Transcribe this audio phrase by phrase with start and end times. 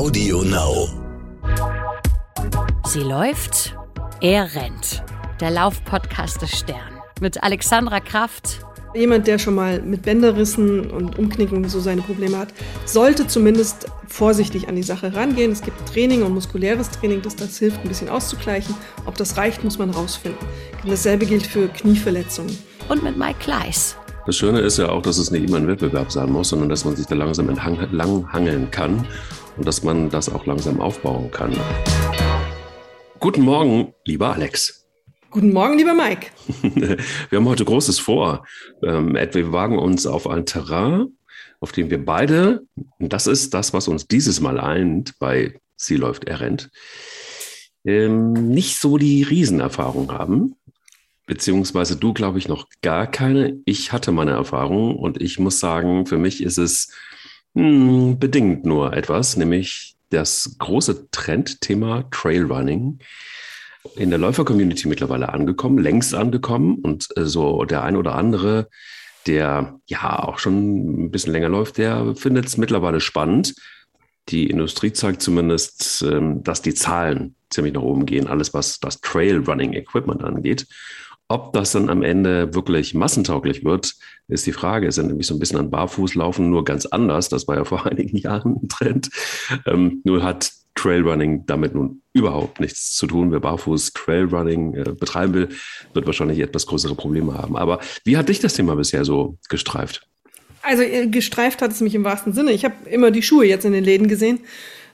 [0.00, 0.88] Audio Now.
[2.86, 3.76] Sie läuft,
[4.22, 5.02] er rennt.
[5.42, 7.02] Der Laufpodcast des Stern.
[7.20, 8.60] Mit Alexandra Kraft.
[8.94, 12.48] Jemand, der schon mal mit Bänderrissen und Umknicken so seine Probleme hat,
[12.86, 15.52] sollte zumindest vorsichtig an die Sache rangehen.
[15.52, 18.74] Es gibt Training und muskuläres Training, das das hilft, ein bisschen auszugleichen.
[19.04, 20.40] Ob das reicht, muss man rausfinden.
[20.86, 22.56] Dasselbe gilt für Knieverletzungen.
[22.88, 23.96] Und mit Mike Kleiss.
[24.24, 26.86] Das Schöne ist ja auch, dass es nicht immer ein Wettbewerb sein muss, sondern dass
[26.86, 29.06] man sich da langsam entlang hangeln kann
[29.60, 31.54] und dass man das auch langsam aufbauen kann.
[33.18, 34.86] Guten Morgen, lieber Alex.
[35.30, 36.28] Guten Morgen, lieber Mike.
[37.28, 38.46] wir haben heute Großes vor.
[38.82, 41.08] Ähm, wir wagen uns auf ein Terrain,
[41.60, 42.62] auf dem wir beide,
[42.98, 46.70] und das ist das, was uns dieses Mal eint, bei Sie läuft, er rennt,
[47.84, 50.56] ähm, nicht so die Riesenerfahrung haben.
[51.26, 53.60] Beziehungsweise du, glaube ich, noch gar keine.
[53.66, 56.94] Ich hatte meine Erfahrung und ich muss sagen, für mich ist es
[57.54, 62.98] hm, bedingt nur etwas, nämlich das große Trendthema Trailrunning
[63.96, 68.68] in der Läufer-Community mittlerweile angekommen, längst angekommen und äh, so der ein oder andere,
[69.26, 73.54] der ja auch schon ein bisschen länger läuft, der findet es mittlerweile spannend.
[74.28, 79.00] Die Industrie zeigt zumindest, ähm, dass die Zahlen ziemlich nach oben gehen, alles was das
[79.00, 80.66] Trailrunning-Equipment angeht.
[81.30, 83.94] Ob das dann am Ende wirklich massentauglich wird,
[84.26, 84.88] ist die Frage.
[84.88, 87.28] Es sind nämlich so ein bisschen an Barfußlaufen nur ganz anders.
[87.28, 89.10] Das war ja vor einigen Jahren ein Trend.
[89.64, 93.30] Ähm, nur hat Trailrunning damit nun überhaupt nichts zu tun.
[93.30, 95.48] Wer barfuß Trailrunning äh, betreiben will,
[95.94, 97.56] wird wahrscheinlich etwas größere Probleme haben.
[97.56, 100.08] Aber wie hat dich das Thema bisher so gestreift?
[100.62, 102.50] Also äh, gestreift hat es mich im wahrsten Sinne.
[102.50, 104.40] Ich habe immer die Schuhe jetzt in den Läden gesehen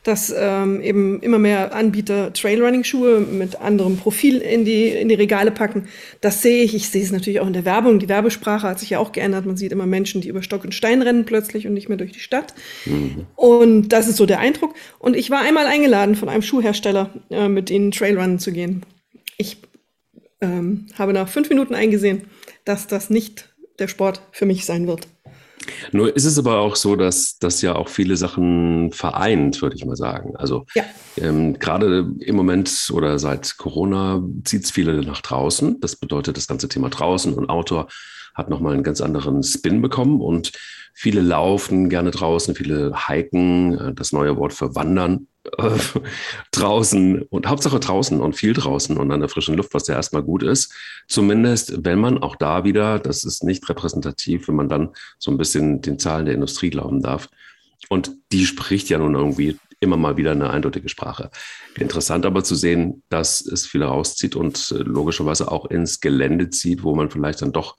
[0.07, 5.51] dass ähm, eben immer mehr Anbieter Trailrunning-Schuhe mit anderem Profil in die, in die Regale
[5.51, 5.89] packen.
[6.21, 6.77] Das sehe ich.
[6.77, 7.99] Ich sehe es natürlich auch in der Werbung.
[7.99, 9.47] Die Werbesprache hat sich ja auch geändert.
[9.47, 12.13] Man sieht immer Menschen, die über Stock und Stein rennen plötzlich und nicht mehr durch
[12.13, 12.55] die Stadt.
[12.85, 13.27] Mhm.
[13.35, 14.75] Und das ist so der Eindruck.
[15.01, 18.87] Und ich war einmal eingeladen von einem Schuhhersteller, äh, mit ihnen Trailrunnen zu gehen.
[19.39, 19.57] Ich
[20.41, 22.23] ähm, habe nach fünf Minuten eingesehen,
[22.65, 25.09] dass das nicht der Sport für mich sein wird.
[25.93, 29.85] Nur ist es aber auch so, dass das ja auch viele Sachen vereint, würde ich
[29.85, 30.37] mal sagen.
[30.37, 30.85] Also ja.
[31.17, 35.81] ähm, gerade im Moment oder seit Corona zieht es viele nach draußen.
[35.81, 37.89] Das bedeutet, das ganze Thema draußen und Outdoor
[38.37, 40.53] hat nochmal einen ganz anderen Spin bekommen und
[40.93, 45.27] viele laufen gerne draußen, viele hiken, äh, das neue Wort für wandern
[45.57, 45.71] äh,
[46.53, 50.23] draußen und Hauptsache draußen und viel draußen und an der frischen Luft, was ja erstmal
[50.23, 50.73] gut ist.
[51.09, 55.39] Zumindest, wenn man auch da wieder, das ist nicht repräsentativ, wenn man dann so ein
[55.39, 57.29] bisschen den Zahlen der Industrie glauben darf.
[57.89, 61.31] Und die spricht ja nun irgendwie immer mal wieder eine eindeutige Sprache.
[61.79, 66.83] Interessant aber zu sehen, dass es viele rauszieht und äh, logischerweise auch ins Gelände zieht,
[66.83, 67.77] wo man vielleicht dann doch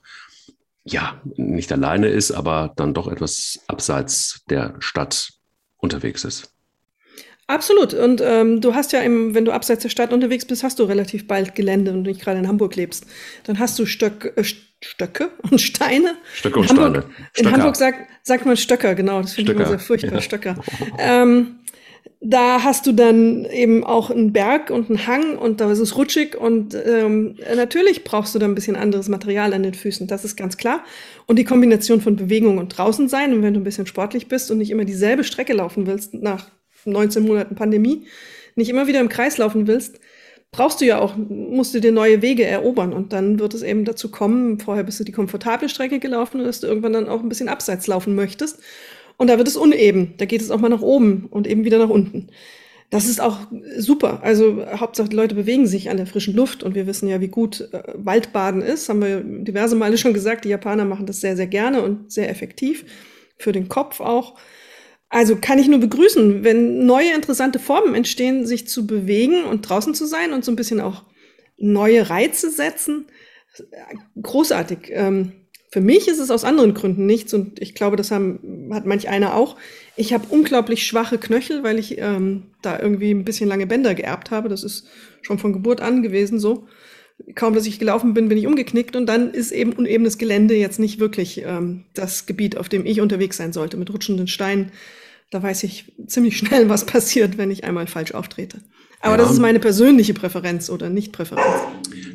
[0.92, 5.30] ja, nicht alleine ist, aber dann doch etwas abseits der Stadt
[5.76, 6.52] unterwegs ist.
[7.46, 7.94] Absolut.
[7.94, 10.84] Und ähm, du hast ja, im, wenn du abseits der Stadt unterwegs bist, hast du
[10.84, 13.06] relativ bald Gelände und nicht gerade in Hamburg lebst.
[13.44, 16.16] Dann hast du Stöck, äh, Stöcke und Steine.
[16.34, 17.48] Stöcke und in Hamburg, Steine.
[17.48, 19.22] In Hamburg sagt, sagt man Stöcker, genau.
[19.22, 20.20] Das finde ich immer sehr furchtbar, ja.
[20.20, 20.56] Stöcker.
[20.98, 21.60] Ähm,
[22.20, 25.96] da hast du dann eben auch einen Berg und einen Hang und da ist es
[25.96, 30.24] rutschig und ähm, natürlich brauchst du da ein bisschen anderes Material an den Füßen, das
[30.24, 30.84] ist ganz klar.
[31.26, 34.50] Und die Kombination von Bewegung und draußen sein und wenn du ein bisschen sportlich bist
[34.50, 36.50] und nicht immer dieselbe Strecke laufen willst nach
[36.84, 38.06] 19 Monaten Pandemie,
[38.56, 40.00] nicht immer wieder im Kreis laufen willst,
[40.50, 43.84] brauchst du ja auch, musst du dir neue Wege erobern und dann wird es eben
[43.84, 47.20] dazu kommen, vorher bist du die komfortable Strecke gelaufen und dass du irgendwann dann auch
[47.20, 48.58] ein bisschen abseits laufen möchtest
[49.18, 50.14] und da wird es uneben.
[50.16, 52.28] Da geht es auch mal nach oben und eben wieder nach unten.
[52.90, 53.40] Das ist auch
[53.76, 54.22] super.
[54.22, 57.28] Also Hauptsache die Leute bewegen sich an der frischen Luft und wir wissen ja, wie
[57.28, 58.88] gut äh, Waldbaden ist.
[58.88, 60.46] Haben wir diverse Male schon gesagt.
[60.46, 62.86] Die Japaner machen das sehr, sehr gerne und sehr effektiv.
[63.36, 64.38] Für den Kopf auch.
[65.10, 69.94] Also kann ich nur begrüßen, wenn neue interessante Formen entstehen, sich zu bewegen und draußen
[69.94, 71.04] zu sein und so ein bisschen auch
[71.58, 73.06] neue Reize setzen.
[74.20, 74.90] Großartig.
[74.90, 75.32] Ähm,
[75.70, 78.40] für mich ist es aus anderen Gründen nichts und ich glaube, das haben,
[78.72, 79.56] hat manch einer auch.
[79.96, 84.30] Ich habe unglaublich schwache Knöchel, weil ich ähm, da irgendwie ein bisschen lange Bänder geerbt
[84.30, 84.48] habe.
[84.48, 84.86] Das ist
[85.22, 86.66] schon von Geburt an gewesen so.
[87.34, 90.78] Kaum, dass ich gelaufen bin, bin ich umgeknickt und dann ist eben unebenes Gelände jetzt
[90.78, 94.70] nicht wirklich ähm, das Gebiet, auf dem ich unterwegs sein sollte, mit rutschenden Steinen.
[95.30, 98.58] Da weiß ich ziemlich schnell, was passiert, wenn ich einmal falsch auftrete.
[99.00, 99.18] Aber ja.
[99.18, 101.46] das ist meine persönliche Präferenz oder Nicht-Präferenz.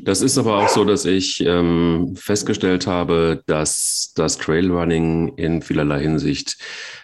[0.04, 6.02] Das ist aber auch so, dass ich ähm, festgestellt habe, dass das Trailrunning in vielerlei
[6.02, 6.58] Hinsicht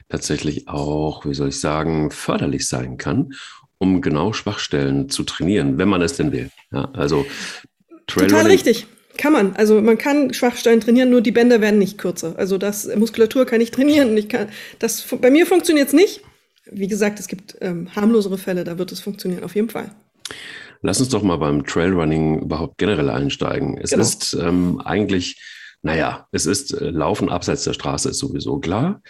[0.10, 3.34] tatsächlich auch, wie soll ich sagen, förderlich sein kann,
[3.78, 6.50] um genau Schwachstellen zu trainieren, wenn man es denn will.
[6.74, 7.25] Ja, also
[8.07, 8.38] Trailrunning.
[8.38, 8.88] Total richtig.
[9.18, 9.56] Kann man.
[9.56, 12.36] Also man kann Schwachstellen trainieren, nur die Bänder werden nicht kürzer.
[12.38, 14.16] Also das Muskulatur kann ich trainieren.
[14.18, 14.50] Ich kann,
[14.80, 16.22] das, bei mir funktioniert es nicht.
[16.72, 19.92] wie gesagt, es gibt ähm, harmlosere Fälle, da wird es funktionieren, auf jeden Fall.
[20.81, 23.77] Lass uns doch mal beim Trailrunning überhaupt generell einsteigen.
[23.77, 24.03] Es genau.
[24.03, 25.41] ist ähm, eigentlich,
[25.81, 29.01] naja, es ist äh, Laufen abseits der Straße ist sowieso klar.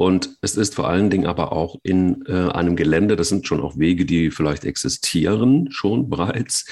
[0.00, 3.60] Und es ist vor allen Dingen aber auch in äh, einem Gelände, das sind schon
[3.60, 6.66] auch Wege, die vielleicht existieren schon bereits.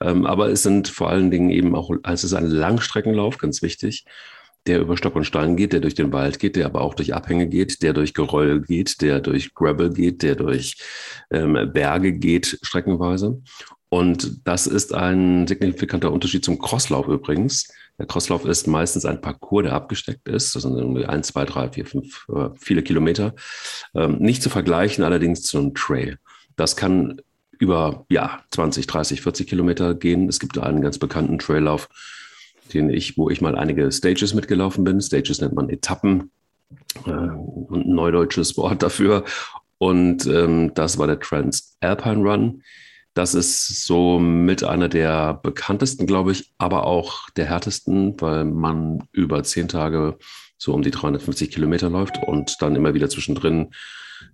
[0.00, 3.62] Ähm, aber es sind vor allen Dingen eben auch, also es ist ein Langstreckenlauf, ganz
[3.62, 4.04] wichtig,
[4.66, 7.14] der über Stock und Stein geht, der durch den Wald geht, der aber auch durch
[7.14, 10.76] Abhänge geht, der durch Geröll geht, der durch Gravel geht, der durch
[11.30, 13.40] ähm, Berge geht, streckenweise.
[13.92, 17.68] Und das ist ein signifikanter Unterschied zum Crosslauf übrigens.
[17.98, 20.54] Der Crosslauf ist meistens ein Parcours, der abgesteckt ist.
[20.54, 23.34] Das sind irgendwie ein, zwei, drei, vier, fünf, äh, viele Kilometer.
[23.94, 26.18] Ähm, nicht zu vergleichen allerdings zu einem Trail.
[26.56, 27.20] Das kann
[27.58, 30.26] über ja, 20, 30, 40 Kilometer gehen.
[30.26, 31.90] Es gibt einen ganz bekannten Traillauf,
[32.72, 35.02] den ich, wo ich mal einige Stages mitgelaufen bin.
[35.02, 36.30] Stages nennt man Etappen.
[37.04, 39.26] Äh, ein neudeutsches Wort dafür.
[39.76, 42.62] Und ähm, das war der Transalpine Run.
[43.14, 49.06] Das ist so mit einer der bekanntesten, glaube ich, aber auch der härtesten, weil man
[49.12, 50.18] über zehn Tage
[50.56, 53.70] so um die 350 Kilometer läuft und dann immer wieder zwischendrin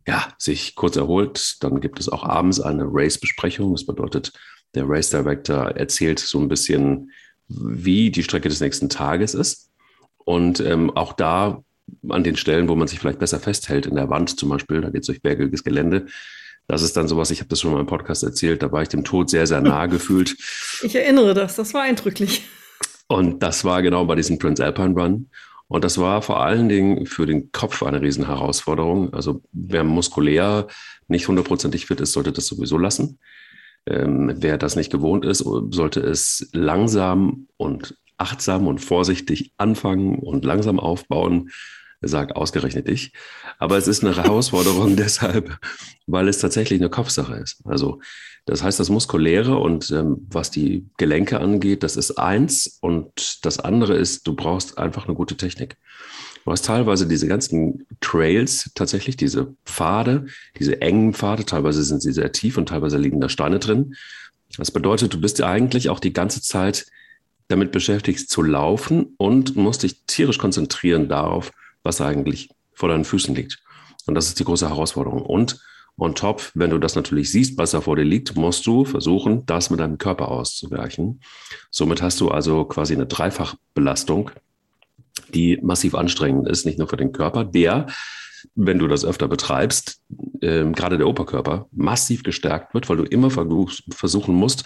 [0.06, 1.56] ja, sich kurz erholt.
[1.60, 3.72] Dann gibt es auch abends eine Race-Besprechung.
[3.72, 4.32] Das bedeutet,
[4.74, 7.10] der Race Director erzählt so ein bisschen,
[7.48, 9.70] wie die Strecke des nächsten Tages ist.
[10.18, 11.64] Und ähm, auch da
[12.08, 14.90] an den Stellen, wo man sich vielleicht besser festhält, in der Wand zum Beispiel, da
[14.90, 16.06] geht es durch bergiges Gelände,
[16.68, 18.88] das ist dann sowas, ich habe das schon mal im Podcast erzählt, da war ich
[18.88, 20.36] dem Tod sehr, sehr nahe gefühlt.
[20.82, 22.42] Ich erinnere das, das war eindrücklich.
[23.08, 25.30] Und das war genau bei diesem Transalpine Run.
[25.66, 29.12] Und das war vor allen Dingen für den Kopf eine Riesenherausforderung.
[29.12, 30.66] Also wer muskulär
[31.08, 33.18] nicht hundertprozentig fit ist, sollte das sowieso lassen.
[33.86, 40.44] Ähm, wer das nicht gewohnt ist, sollte es langsam und achtsam und vorsichtig anfangen und
[40.44, 41.50] langsam aufbauen.
[42.00, 43.12] Sag ausgerechnet ich.
[43.58, 45.58] Aber es ist eine Herausforderung deshalb,
[46.06, 47.60] weil es tatsächlich eine Kopfsache ist.
[47.64, 48.00] Also
[48.46, 52.78] das heißt, das Muskuläre und ähm, was die Gelenke angeht, das ist eins.
[52.80, 55.76] Und das andere ist, du brauchst einfach eine gute Technik.
[56.44, 60.26] Du hast teilweise diese ganzen Trails, tatsächlich diese Pfade,
[60.58, 63.96] diese engen Pfade, teilweise sind sie sehr tief und teilweise liegen da Steine drin.
[64.56, 66.86] Das bedeutet, du bist ja eigentlich auch die ganze Zeit
[67.48, 71.52] damit beschäftigt zu laufen und musst dich tierisch konzentrieren darauf,
[71.88, 73.58] was eigentlich vor deinen Füßen liegt.
[74.06, 75.22] Und das ist die große Herausforderung.
[75.22, 75.60] Und
[75.96, 79.44] on top, wenn du das natürlich siehst, was da vor dir liegt, musst du versuchen,
[79.46, 81.20] das mit deinem Körper auszugleichen.
[81.70, 84.30] Somit hast du also quasi eine Dreifachbelastung,
[85.34, 87.86] die massiv anstrengend ist, nicht nur für den Körper, der,
[88.54, 90.00] wenn du das öfter betreibst,
[90.40, 94.64] äh, gerade der Oberkörper, massiv gestärkt wird, weil du immer versuchen musst,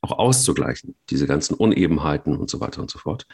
[0.00, 3.26] auch auszugleichen, diese ganzen Unebenheiten und so weiter und so fort.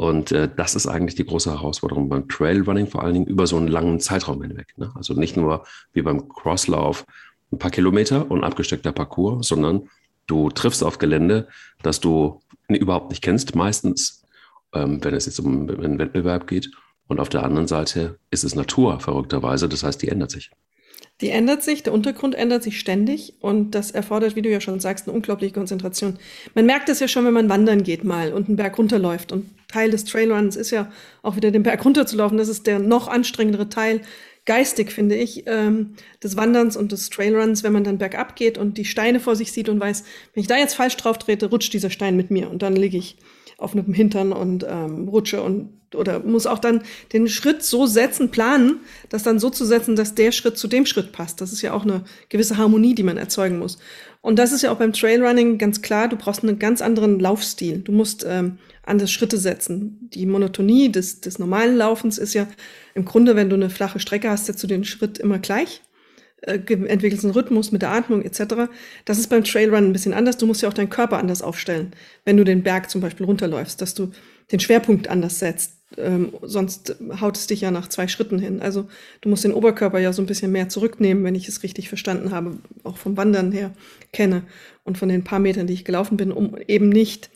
[0.00, 3.58] Und äh, das ist eigentlich die große Herausforderung beim Trailrunning, vor allen Dingen über so
[3.58, 4.72] einen langen Zeitraum hinweg.
[4.78, 4.90] Ne?
[4.94, 7.04] Also nicht nur wie beim Crosslauf
[7.52, 9.90] ein paar Kilometer und abgesteckter Parcours, sondern
[10.26, 11.48] du triffst auf Gelände,
[11.82, 14.24] das du überhaupt nicht kennst, meistens,
[14.72, 16.70] ähm, wenn es jetzt um einen Wettbewerb geht.
[17.06, 19.68] Und auf der anderen Seite ist es Natur, verrückterweise.
[19.68, 20.50] Das heißt, die ändert sich.
[21.20, 24.80] Die ändert sich, der Untergrund ändert sich ständig und das erfordert, wie du ja schon
[24.80, 26.18] sagst, eine unglaubliche Konzentration.
[26.54, 29.30] Man merkt das ja schon, wenn man wandern geht mal und einen Berg runterläuft.
[29.30, 30.90] Und Teil des Trailruns ist ja
[31.22, 32.38] auch wieder den Berg runterzulaufen.
[32.38, 34.00] Das ist der noch anstrengendere Teil,
[34.46, 38.78] geistig finde ich, ähm, des Wanderns und des Trailruns, wenn man dann bergab geht und
[38.78, 40.04] die Steine vor sich sieht und weiß,
[40.34, 42.96] wenn ich da jetzt falsch drauf trete, rutscht dieser Stein mit mir und dann liege
[42.96, 43.16] ich
[43.58, 46.82] auf einem Hintern und ähm, rutsche und oder muss auch dann
[47.12, 50.86] den Schritt so setzen, planen, das dann so zu setzen, dass der Schritt zu dem
[50.86, 51.40] Schritt passt.
[51.40, 53.78] Das ist ja auch eine gewisse Harmonie, die man erzeugen muss.
[54.22, 57.78] Und das ist ja auch beim Trailrunning ganz klar, du brauchst einen ganz anderen Laufstil.
[57.78, 60.08] Du musst ähm, anders Schritte setzen.
[60.12, 62.46] Die Monotonie des, des normalen Laufens ist ja
[62.94, 65.80] im Grunde, wenn du eine flache Strecke hast, setzt du den Schritt immer gleich
[66.42, 68.70] äh, entwickelst einen Rhythmus mit der Atmung etc.
[69.04, 70.38] Das ist beim Trailrun ein bisschen anders.
[70.38, 71.92] Du musst ja auch deinen Körper anders aufstellen,
[72.24, 74.10] wenn du den Berg zum Beispiel runterläufst, dass du
[74.50, 75.79] den Schwerpunkt anders setzt.
[75.96, 78.60] Ähm, sonst haut es dich ja nach zwei Schritten hin.
[78.62, 78.88] Also
[79.20, 82.30] du musst den Oberkörper ja so ein bisschen mehr zurücknehmen, wenn ich es richtig verstanden
[82.30, 83.72] habe, auch vom Wandern her
[84.12, 84.44] kenne
[84.84, 87.30] und von den paar Metern, die ich gelaufen bin, um eben nicht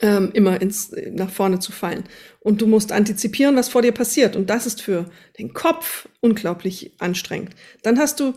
[0.00, 2.04] ähm, immer ins, nach vorne zu fallen.
[2.40, 4.36] Und du musst antizipieren, was vor dir passiert.
[4.36, 5.06] Und das ist für
[5.38, 7.54] den Kopf unglaublich anstrengend.
[7.82, 8.34] Dann hast du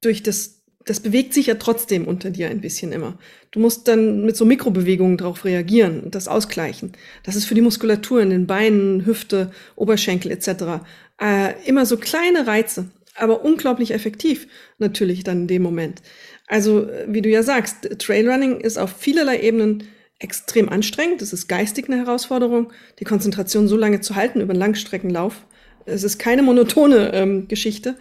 [0.00, 0.53] durch das,
[0.84, 3.18] das bewegt sich ja trotzdem unter dir ein bisschen immer.
[3.50, 6.92] Du musst dann mit so Mikrobewegungen darauf reagieren und das ausgleichen.
[7.22, 10.84] Das ist für die Muskulatur in den Beinen, Hüfte, Oberschenkel etc.
[11.20, 14.46] Äh, immer so kleine Reize, aber unglaublich effektiv
[14.78, 16.02] natürlich dann in dem Moment.
[16.46, 19.84] Also, wie du ja sagst, Trailrunning ist auf vielerlei Ebenen
[20.18, 21.22] extrem anstrengend.
[21.22, 25.46] Es ist geistig eine Herausforderung, die Konzentration so lange zu halten über einen Langstreckenlauf.
[25.86, 27.96] Es ist keine monotone ähm, Geschichte.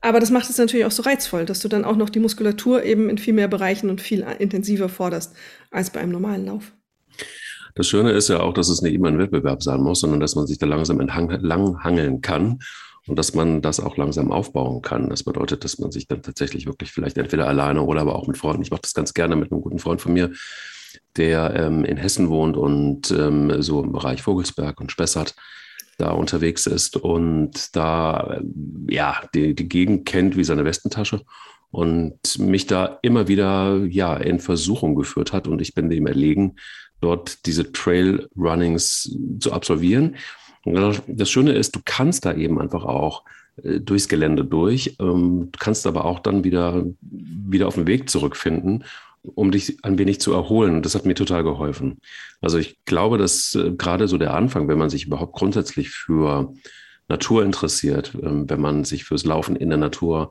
[0.00, 2.82] Aber das macht es natürlich auch so reizvoll, dass du dann auch noch die Muskulatur
[2.84, 5.34] eben in viel mehr Bereichen und viel intensiver forderst
[5.70, 6.72] als bei einem normalen Lauf.
[7.74, 10.34] Das Schöne ist ja auch, dass es nicht immer ein Wettbewerb sein muss, sondern dass
[10.34, 12.58] man sich da langsam entlang hangeln kann
[13.06, 15.08] und dass man das auch langsam aufbauen kann.
[15.08, 18.38] Das bedeutet, dass man sich dann tatsächlich wirklich vielleicht entweder alleine oder aber auch mit
[18.38, 18.62] Freunden.
[18.62, 20.32] Ich mache das ganz gerne mit einem guten Freund von mir,
[21.16, 25.34] der ähm, in Hessen wohnt und ähm, so im Bereich Vogelsberg und Spessart
[26.00, 28.40] da unterwegs ist und da
[28.88, 31.22] ja die, die Gegend kennt wie seine Westentasche
[31.70, 36.56] und mich da immer wieder ja in Versuchung geführt hat und ich bin dem erlegen,
[37.00, 40.16] dort diese Trail Runnings zu absolvieren.
[40.64, 43.24] Das Schöne ist, du kannst da eben einfach auch
[43.62, 48.84] äh, durchs Gelände durch, ähm, kannst aber auch dann wieder, wieder auf den Weg zurückfinden,
[49.22, 50.76] um dich ein wenig zu erholen.
[50.76, 51.98] Und das hat mir total geholfen.
[52.40, 56.52] Also ich glaube, dass äh, gerade so der Anfang, wenn man sich überhaupt grundsätzlich für
[57.08, 60.30] Natur interessiert, ähm, wenn man sich fürs Laufen in der Natur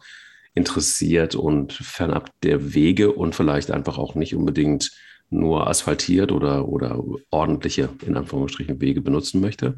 [0.56, 4.92] interessiert und fernab der Wege und vielleicht einfach auch nicht unbedingt
[5.30, 9.78] nur asphaltiert oder, oder ordentliche, in Anführungsstrichen, Wege benutzen möchte,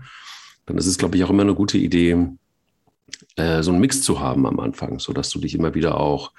[0.65, 2.27] dann ist es, glaube ich, auch immer eine gute Idee,
[3.35, 6.31] äh, so einen Mix zu haben am Anfang, sodass du dich immer wieder auch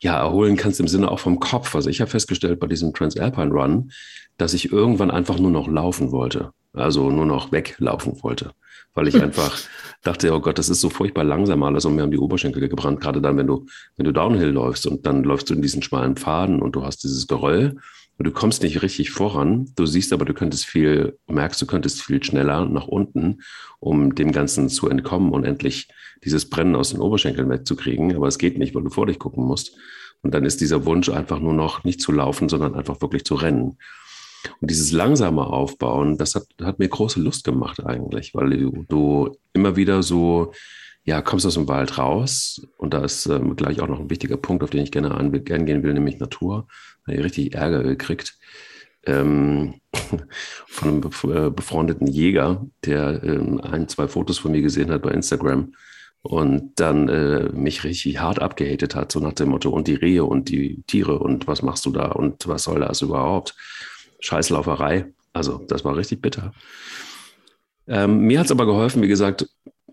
[0.00, 1.74] ja, erholen kannst im Sinne auch vom Kopf.
[1.74, 3.90] Also ich habe festgestellt bei diesem Transalpine Run,
[4.36, 6.52] dass ich irgendwann einfach nur noch laufen wollte.
[6.72, 8.52] Also nur noch weglaufen wollte.
[8.94, 9.58] Weil ich einfach
[10.02, 13.00] dachte, oh Gott, das ist so furchtbar langsam alles und mir haben die Oberschenkel gebrannt.
[13.00, 16.16] Gerade dann, wenn du, wenn du Downhill läufst und dann läufst du in diesen schmalen
[16.16, 17.76] Pfaden und du hast dieses Geröll
[18.18, 19.70] und du kommst nicht richtig voran.
[19.76, 23.42] Du siehst aber, du könntest viel, merkst, du könntest viel schneller nach unten,
[23.78, 25.88] um dem Ganzen zu entkommen und endlich
[26.24, 28.16] dieses Brennen aus den Oberschenkeln wegzukriegen.
[28.16, 29.76] Aber es geht nicht, weil du vor dich gucken musst.
[30.22, 33.36] Und dann ist dieser Wunsch einfach nur noch nicht zu laufen, sondern einfach wirklich zu
[33.36, 33.78] rennen.
[34.60, 39.36] Und dieses langsame Aufbauen, das hat, hat mir große Lust gemacht eigentlich, weil du, du
[39.52, 40.52] immer wieder so
[41.04, 44.36] ja, kommst aus dem Wald raus und da ist ähm, gleich auch noch ein wichtiger
[44.36, 46.68] Punkt, auf den ich gerne eingehen will, nämlich Natur.
[47.06, 48.38] Habe ich richtig Ärger gekriegt
[49.06, 49.80] ähm,
[50.66, 55.10] von einem äh, befreundeten Jäger, der ähm, ein, zwei Fotos von mir gesehen hat bei
[55.10, 55.72] Instagram
[56.22, 60.24] und dann äh, mich richtig hart abgehatet hat, so nach dem Motto, und die Rehe
[60.24, 63.54] und die Tiere und was machst du da und was soll das überhaupt?
[64.20, 65.06] Scheißlauferei.
[65.32, 66.52] Also das war richtig bitter.
[67.86, 69.48] Ähm, mir hat es aber geholfen, wie gesagt,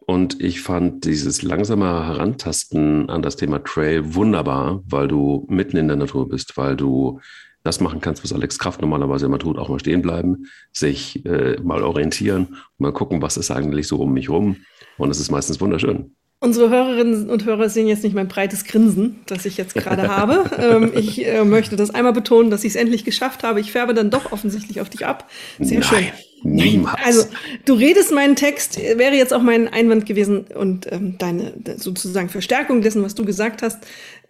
[0.08, 5.88] und ich fand dieses langsame Herantasten an das Thema Trail wunderbar, weil du mitten in
[5.88, 7.20] der Natur bist, weil du
[7.64, 11.60] das machen kannst, was Alex Kraft normalerweise immer tut, auch mal stehen bleiben, sich äh,
[11.64, 14.58] mal orientieren, mal gucken, was ist eigentlich so um mich rum.
[14.98, 16.16] Und es ist meistens wunderschön.
[16.40, 20.46] Unsere Hörerinnen und Hörer sehen jetzt nicht mein breites Grinsen, das ich jetzt gerade habe.
[20.60, 23.60] Ähm, ich äh, möchte das einmal betonen, dass ich es endlich geschafft habe.
[23.60, 25.30] Ich färbe dann doch offensichtlich auf dich ab.
[25.60, 26.06] Sehr Nein, schön.
[26.46, 27.00] Niemals.
[27.04, 27.26] Also,
[27.66, 32.84] du redest meinen Text, wäre jetzt auch mein Einwand gewesen und ähm, deine sozusagen Verstärkung
[32.84, 33.80] dessen, was du gesagt hast.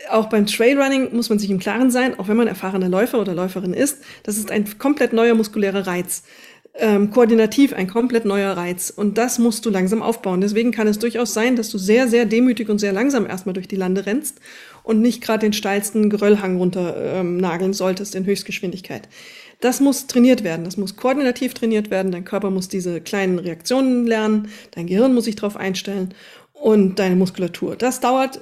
[0.09, 3.33] Auch beim Trailrunning muss man sich im Klaren sein, auch wenn man erfahrener Läufer oder
[3.33, 6.23] Läuferin ist, das ist ein komplett neuer muskulärer Reiz
[6.77, 8.89] ähm, koordinativ ein komplett neuer Reiz.
[8.89, 10.41] Und das musst du langsam aufbauen.
[10.41, 13.67] Deswegen kann es durchaus sein, dass du sehr, sehr demütig und sehr langsam erstmal durch
[13.67, 14.39] die Lande rennst
[14.83, 19.07] und nicht gerade den steilsten Geröllhang runter ähm, nageln solltest in Höchstgeschwindigkeit.
[19.61, 22.11] Das muss trainiert werden, das muss koordinativ trainiert werden.
[22.11, 26.13] Dein Körper muss diese kleinen Reaktionen lernen, dein Gehirn muss sich darauf einstellen
[26.53, 27.75] und deine Muskulatur.
[27.75, 28.41] Das dauert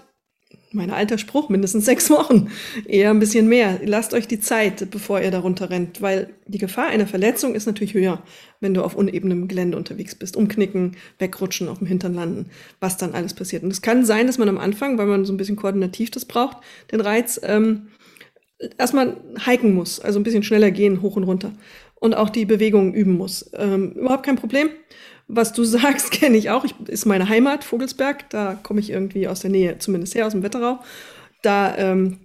[0.73, 2.49] mein alter Spruch, mindestens sechs Wochen,
[2.87, 3.79] eher ein bisschen mehr.
[3.85, 7.93] Lasst euch die Zeit, bevor ihr darunter rennt, weil die Gefahr einer Verletzung ist natürlich
[7.93, 8.23] höher,
[8.59, 10.35] wenn du auf unebenem Gelände unterwegs bist.
[10.35, 12.47] Umknicken, wegrutschen, auf dem Hintern landen,
[12.79, 13.63] was dann alles passiert.
[13.63, 16.25] Und es kann sein, dass man am Anfang, weil man so ein bisschen koordinativ das
[16.25, 16.57] braucht,
[16.91, 17.87] den Reiz, ähm,
[18.77, 21.51] erstmal hiken muss, also ein bisschen schneller gehen, hoch und runter.
[21.95, 23.49] Und auch die Bewegungen üben muss.
[23.53, 24.69] Ähm, überhaupt kein Problem
[25.27, 26.65] was du sagst, kenne ich auch.
[26.65, 28.29] Ich, ist meine Heimat, Vogelsberg.
[28.29, 30.79] Da komme ich irgendwie aus der Nähe, zumindest her, aus dem Wetterau.
[31.41, 32.19] Da ähm,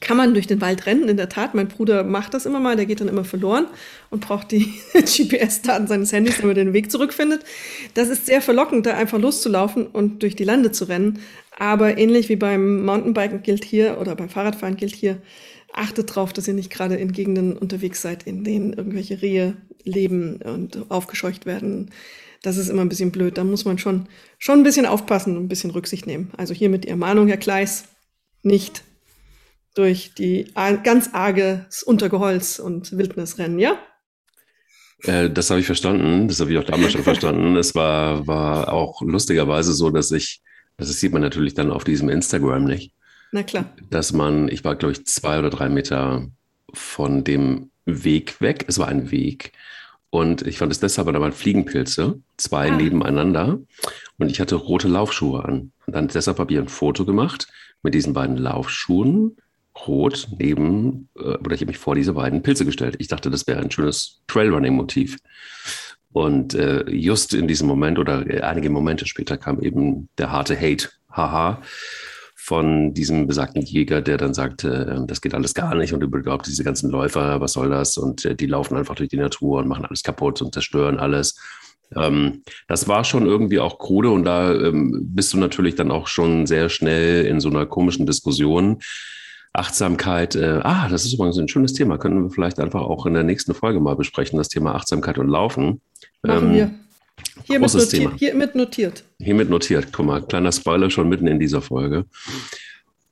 [0.00, 1.54] kann man durch den Wald rennen, in der Tat.
[1.54, 3.66] Mein Bruder macht das immer mal, der geht dann immer verloren
[4.10, 7.42] und braucht die GPS-Daten seines Handys, damit er den Weg zurückfindet.
[7.94, 11.20] Das ist sehr verlockend, da einfach loszulaufen und durch die Lande zu rennen.
[11.58, 15.18] Aber ähnlich wie beim Mountainbiken gilt hier oder beim Fahrradfahren gilt hier,
[15.72, 20.40] achtet drauf, dass ihr nicht gerade in Gegenden unterwegs seid, in denen irgendwelche Rehe leben
[20.42, 21.90] und aufgescheucht werden
[22.46, 23.38] das ist immer ein bisschen blöd.
[23.38, 24.08] Da muss man schon,
[24.38, 26.30] schon ein bisschen aufpassen und ein bisschen Rücksicht nehmen.
[26.36, 27.88] Also hier mit der Mahnung, Herr Kleis,
[28.42, 28.84] nicht
[29.74, 33.78] durch die ganz arges Untergeholz und Wildnis rennen, ja?
[35.02, 36.28] Äh, das habe ich verstanden.
[36.28, 37.56] Das habe ich auch damals schon verstanden.
[37.56, 40.40] Es war, war auch lustigerweise so, dass ich,
[40.76, 42.92] das sieht man natürlich dann auf diesem Instagram nicht.
[43.36, 43.66] Na klar.
[43.90, 46.26] Dass man, ich war, glaube ich, zwei oder drei Meter
[46.72, 48.64] von dem Weg weg.
[48.66, 49.52] Es war ein Weg.
[50.08, 52.74] Und ich fand es deshalb, da waren Fliegenpilze, zwei ah.
[52.74, 53.58] nebeneinander.
[54.16, 55.70] Und ich hatte rote Laufschuhe an.
[55.84, 57.46] Und dann deshalb habe ich ein Foto gemacht
[57.82, 59.36] mit diesen beiden Laufschuhen,
[59.86, 62.96] rot neben, äh, oder ich habe mich vor diese beiden Pilze gestellt.
[63.00, 65.18] Ich dachte, das wäre ein schönes Trailrunning-Motiv.
[66.10, 70.88] Und äh, just in diesem Moment oder einige Momente später kam eben der harte Hate,
[71.10, 71.60] haha,
[72.46, 76.46] von diesem besagten Jäger, der dann sagte, äh, das geht alles gar nicht und überhaupt
[76.46, 77.96] diese ganzen Läufer, was soll das?
[77.96, 81.40] Und äh, die laufen einfach durch die Natur und machen alles kaputt und zerstören alles.
[81.96, 86.06] Ähm, das war schon irgendwie auch krude und da ähm, bist du natürlich dann auch
[86.06, 88.78] schon sehr schnell in so einer komischen Diskussion.
[89.52, 93.14] Achtsamkeit, äh, ah, das ist übrigens ein schönes Thema, können wir vielleicht einfach auch in
[93.14, 95.80] der nächsten Folge mal besprechen, das Thema Achtsamkeit und Laufen.
[96.22, 96.70] Machen ähm, wir.
[97.44, 99.04] Hiermit notiert, hiermit notiert.
[99.18, 99.88] Hiermit notiert.
[99.92, 102.06] Guck mal, kleiner Spoiler schon mitten in dieser Folge.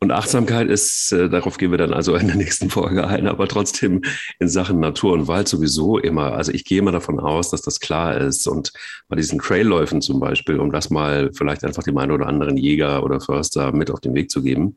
[0.01, 3.49] Und Achtsamkeit ist, äh, darauf gehen wir dann also in der nächsten Folge ein, aber
[3.49, 4.03] trotzdem
[4.39, 6.35] in Sachen Natur und Wald sowieso immer.
[6.35, 8.47] Also ich gehe immer davon aus, dass das klar ist.
[8.47, 8.73] Und
[9.09, 13.03] bei diesen Trailläufen zum Beispiel, um das mal vielleicht einfach dem einen oder anderen Jäger
[13.03, 14.77] oder Förster mit auf den Weg zu geben,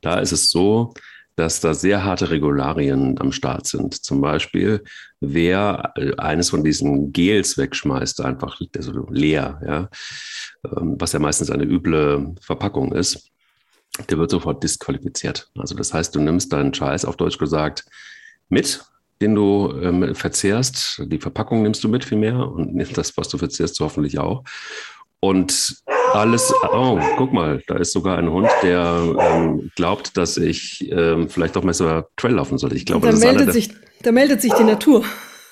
[0.00, 0.92] da ist es so,
[1.36, 3.94] dass da sehr harte Regularien am Start sind.
[4.04, 4.84] Zum Beispiel,
[5.20, 9.88] wer eines von diesen Gels wegschmeißt, einfach also leer, ja,
[10.76, 13.30] ähm, was ja meistens eine üble Verpackung ist,
[14.10, 15.50] der wird sofort disqualifiziert.
[15.56, 17.84] Also das heißt, du nimmst deinen Scheiß auf Deutsch gesagt
[18.48, 18.84] mit,
[19.20, 21.02] den du ähm, verzehrst.
[21.06, 24.44] Die Verpackung nimmst du mit vielmehr und das, was du verzehrst, hoffentlich auch.
[25.20, 25.82] Und
[26.14, 31.28] alles, oh, guck mal, da ist sogar ein Hund, der ähm, glaubt, dass ich ähm,
[31.28, 32.76] vielleicht doch so Trail laufen sollte.
[32.76, 33.70] Ich glaube, da, meldet sich,
[34.02, 35.04] da meldet sich die Natur.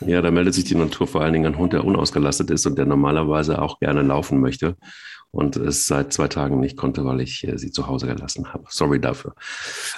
[0.07, 2.79] Ja, da meldet sich die Natur vor allen Dingen ein Hund, der unausgelastet ist und
[2.79, 4.77] der normalerweise auch gerne laufen möchte
[5.33, 8.65] und es seit zwei Tagen nicht konnte, weil ich äh, sie zu Hause gelassen habe.
[8.69, 9.35] Sorry dafür.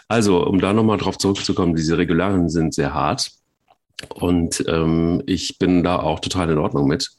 [0.08, 3.30] Also, um da nochmal drauf zurückzukommen, diese Regularien sind sehr hart
[4.14, 7.10] und ähm, ich bin da auch total in Ordnung mit.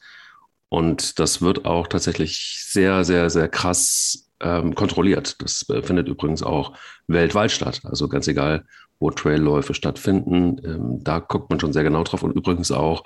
[0.70, 5.42] Und das wird auch tatsächlich sehr, sehr, sehr krass ähm, kontrolliert.
[5.42, 6.74] Das äh, findet übrigens auch
[7.08, 7.82] weltweit statt.
[7.84, 8.66] Also ganz egal,
[9.00, 12.24] wo Trailläufe stattfinden, ähm, da guckt man schon sehr genau drauf.
[12.24, 13.04] Und übrigens auch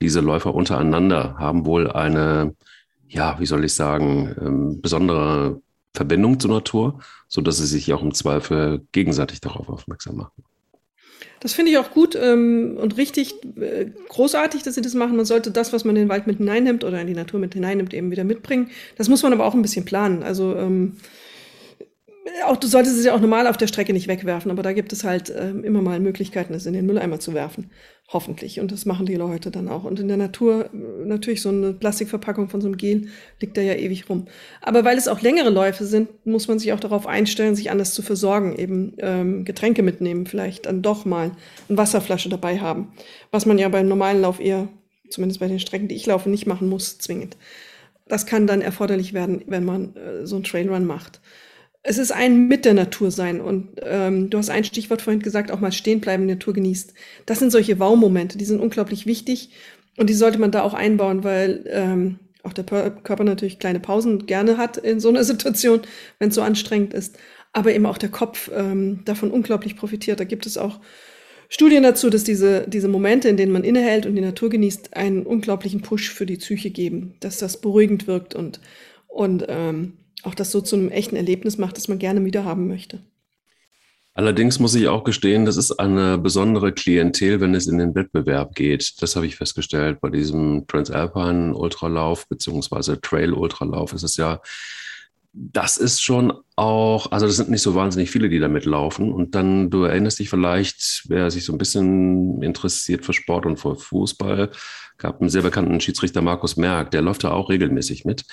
[0.00, 2.54] diese Läufer untereinander haben wohl eine,
[3.08, 5.60] ja, wie soll ich sagen, ähm, besondere
[5.94, 10.44] Verbindung zur Natur, so dass sie sich auch im Zweifel gegenseitig darauf aufmerksam machen.
[11.40, 15.16] Das finde ich auch gut ähm, und richtig äh, großartig, dass sie das machen.
[15.16, 17.54] Man sollte das, was man in den Wald mit hineinnimmt oder in die Natur mit
[17.54, 18.70] hineinnimmt, eben wieder mitbringen.
[18.96, 20.22] Das muss man aber auch ein bisschen planen.
[20.22, 20.96] Also ähm,
[22.44, 24.92] auch du solltest es ja auch normal auf der Strecke nicht wegwerfen, aber da gibt
[24.92, 27.70] es halt äh, immer mal Möglichkeiten, es in den Mülleimer zu werfen.
[28.12, 28.60] Hoffentlich.
[28.60, 29.84] Und das machen die Leute dann auch.
[29.84, 33.08] Und in der Natur, äh, natürlich so eine Plastikverpackung von so einem Gel
[33.40, 34.26] liegt da ja ewig rum.
[34.60, 37.94] Aber weil es auch längere Läufe sind, muss man sich auch darauf einstellen, sich anders
[37.94, 38.56] zu versorgen.
[38.56, 41.32] Eben ähm, Getränke mitnehmen, vielleicht dann doch mal
[41.68, 42.92] eine Wasserflasche dabei haben.
[43.30, 44.68] Was man ja beim normalen Lauf eher,
[45.08, 47.38] zumindest bei den Strecken, die ich laufe, nicht machen muss, zwingend.
[48.08, 51.20] Das kann dann erforderlich werden, wenn man äh, so einen Trailrun macht
[51.82, 53.40] es ist ein mit der Natur sein.
[53.40, 56.94] Und ähm, du hast ein Stichwort vorhin gesagt, auch mal stehen bleiben, die Natur genießt.
[57.26, 59.50] Das sind solche Wow-Momente, die sind unglaublich wichtig
[59.96, 64.26] und die sollte man da auch einbauen, weil ähm, auch der Körper natürlich kleine Pausen
[64.26, 65.80] gerne hat in so einer Situation,
[66.18, 67.18] wenn es so anstrengend ist,
[67.52, 70.20] aber eben auch der Kopf ähm, davon unglaublich profitiert.
[70.20, 70.80] Da gibt es auch
[71.48, 75.26] Studien dazu, dass diese, diese Momente, in denen man innehält und die Natur genießt, einen
[75.26, 78.60] unglaublichen Push für die Psyche geben, dass das beruhigend wirkt und,
[79.08, 82.68] und ähm, auch das so zu einem echten Erlebnis macht, das man gerne wieder haben
[82.68, 83.00] möchte.
[84.12, 88.54] Allerdings muss ich auch gestehen, das ist eine besondere Klientel, wenn es in den Wettbewerb
[88.54, 89.00] geht.
[89.00, 93.92] Das habe ich festgestellt bei diesem Transalpine Ultralauf beziehungsweise Trail Ultralauf.
[93.92, 94.40] Ist es ja
[95.32, 99.12] das ist schon auch, also das sind nicht so wahnsinnig viele, die da mitlaufen.
[99.12, 103.58] Und dann, du erinnerst dich vielleicht, wer sich so ein bisschen interessiert für Sport und
[103.58, 104.50] für Fußball,
[105.00, 108.24] gab einen sehr bekannten Schiedsrichter Markus Merck, der läuft da auch regelmäßig mit.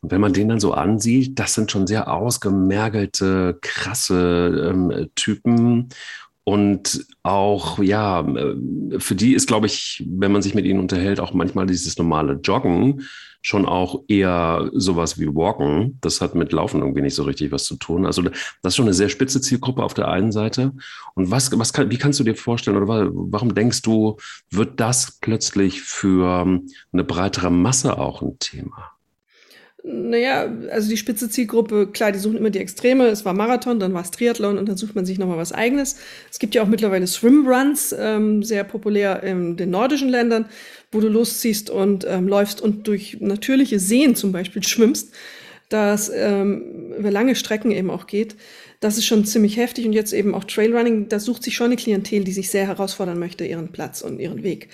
[0.00, 5.90] Und wenn man den dann so ansieht, das sind schon sehr ausgemergelte, krasse ähm, Typen.
[6.44, 11.20] Und auch, ja, äh, für die ist, glaube ich, wenn man sich mit ihnen unterhält,
[11.20, 13.02] auch manchmal dieses normale Joggen
[13.40, 15.98] schon auch eher sowas wie Walken.
[16.00, 18.06] Das hat mit Laufen irgendwie nicht so richtig was zu tun.
[18.06, 18.32] Also das
[18.72, 20.72] ist schon eine sehr spitze Zielgruppe auf der einen Seite.
[21.14, 24.16] Und was, was kann, wie kannst du dir vorstellen oder warum denkst du,
[24.50, 26.60] wird das plötzlich für
[26.92, 28.97] eine breitere Masse auch ein Thema?
[29.90, 33.06] Naja, also die spitze Zielgruppe, klar, die suchen immer die Extreme.
[33.06, 35.96] Es war Marathon, dann war es Triathlon und dann sucht man sich nochmal was Eigenes.
[36.30, 40.44] Es gibt ja auch mittlerweile Swimruns, ähm, sehr populär in den nordischen Ländern,
[40.92, 45.10] wo du losziehst und ähm, läufst und durch natürliche Seen zum Beispiel schwimmst,
[45.70, 48.36] das ähm, über lange Strecken eben auch geht.
[48.80, 51.76] Das ist schon ziemlich heftig und jetzt eben auch Trailrunning, da sucht sich schon eine
[51.76, 54.68] Klientel, die sich sehr herausfordern möchte, ihren Platz und ihren Weg.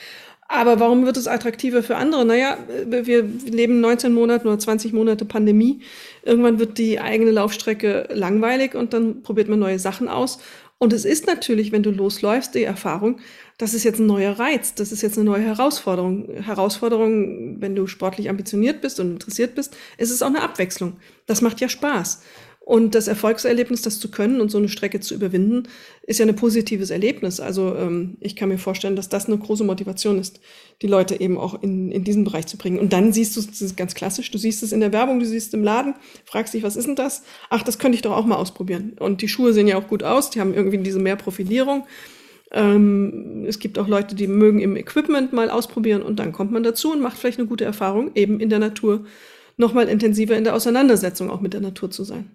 [0.49, 2.25] Aber warum wird es attraktiver für andere?
[2.25, 5.81] Naja, wir leben 19 Monate oder 20 Monate Pandemie.
[6.23, 10.39] Irgendwann wird die eigene Laufstrecke langweilig und dann probiert man neue Sachen aus.
[10.79, 13.21] Und es ist natürlich, wenn du losläufst, die Erfahrung,
[13.57, 16.29] das ist jetzt ein neuer Reiz, das ist jetzt eine neue Herausforderung.
[16.43, 20.97] Herausforderung, wenn du sportlich ambitioniert bist und interessiert bist, ist es auch eine Abwechslung.
[21.27, 22.23] Das macht ja Spaß.
[22.67, 25.65] Und das Erfolgserlebnis, das zu können und so eine Strecke zu überwinden,
[26.07, 27.39] ist ja ein positives Erlebnis.
[27.39, 30.41] Also ähm, ich kann mir vorstellen, dass das eine große Motivation ist,
[30.81, 32.79] die Leute eben auch in, in diesen Bereich zu bringen.
[32.79, 35.49] Und dann siehst du es, ganz klassisch, du siehst es in der Werbung, du siehst
[35.49, 37.23] es im Laden, fragst dich, was ist denn das?
[37.51, 38.97] Ach, das könnte ich doch auch mal ausprobieren.
[38.99, 41.85] Und die Schuhe sehen ja auch gut aus, die haben irgendwie diese mehr Profilierung.
[42.51, 46.63] Ähm, es gibt auch Leute, die mögen im Equipment mal ausprobieren und dann kommt man
[46.63, 49.05] dazu und macht vielleicht eine gute Erfahrung, eben in der Natur
[49.59, 52.31] nochmal intensiver in der Auseinandersetzung auch mit der Natur zu sein.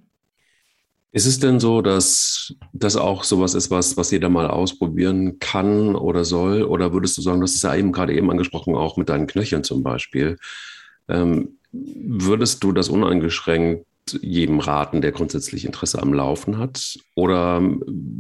[1.12, 5.96] Ist es denn so, dass das auch sowas ist, was, was jeder mal ausprobieren kann
[5.96, 6.64] oder soll?
[6.64, 9.64] Oder würdest du sagen, das ist ja eben gerade eben angesprochen, auch mit deinen Knöcheln
[9.64, 10.38] zum Beispiel.
[11.08, 13.86] Ähm, würdest du das uneingeschränkt
[14.22, 17.00] jedem raten, der grundsätzlich Interesse am Laufen hat?
[17.16, 17.62] Oder,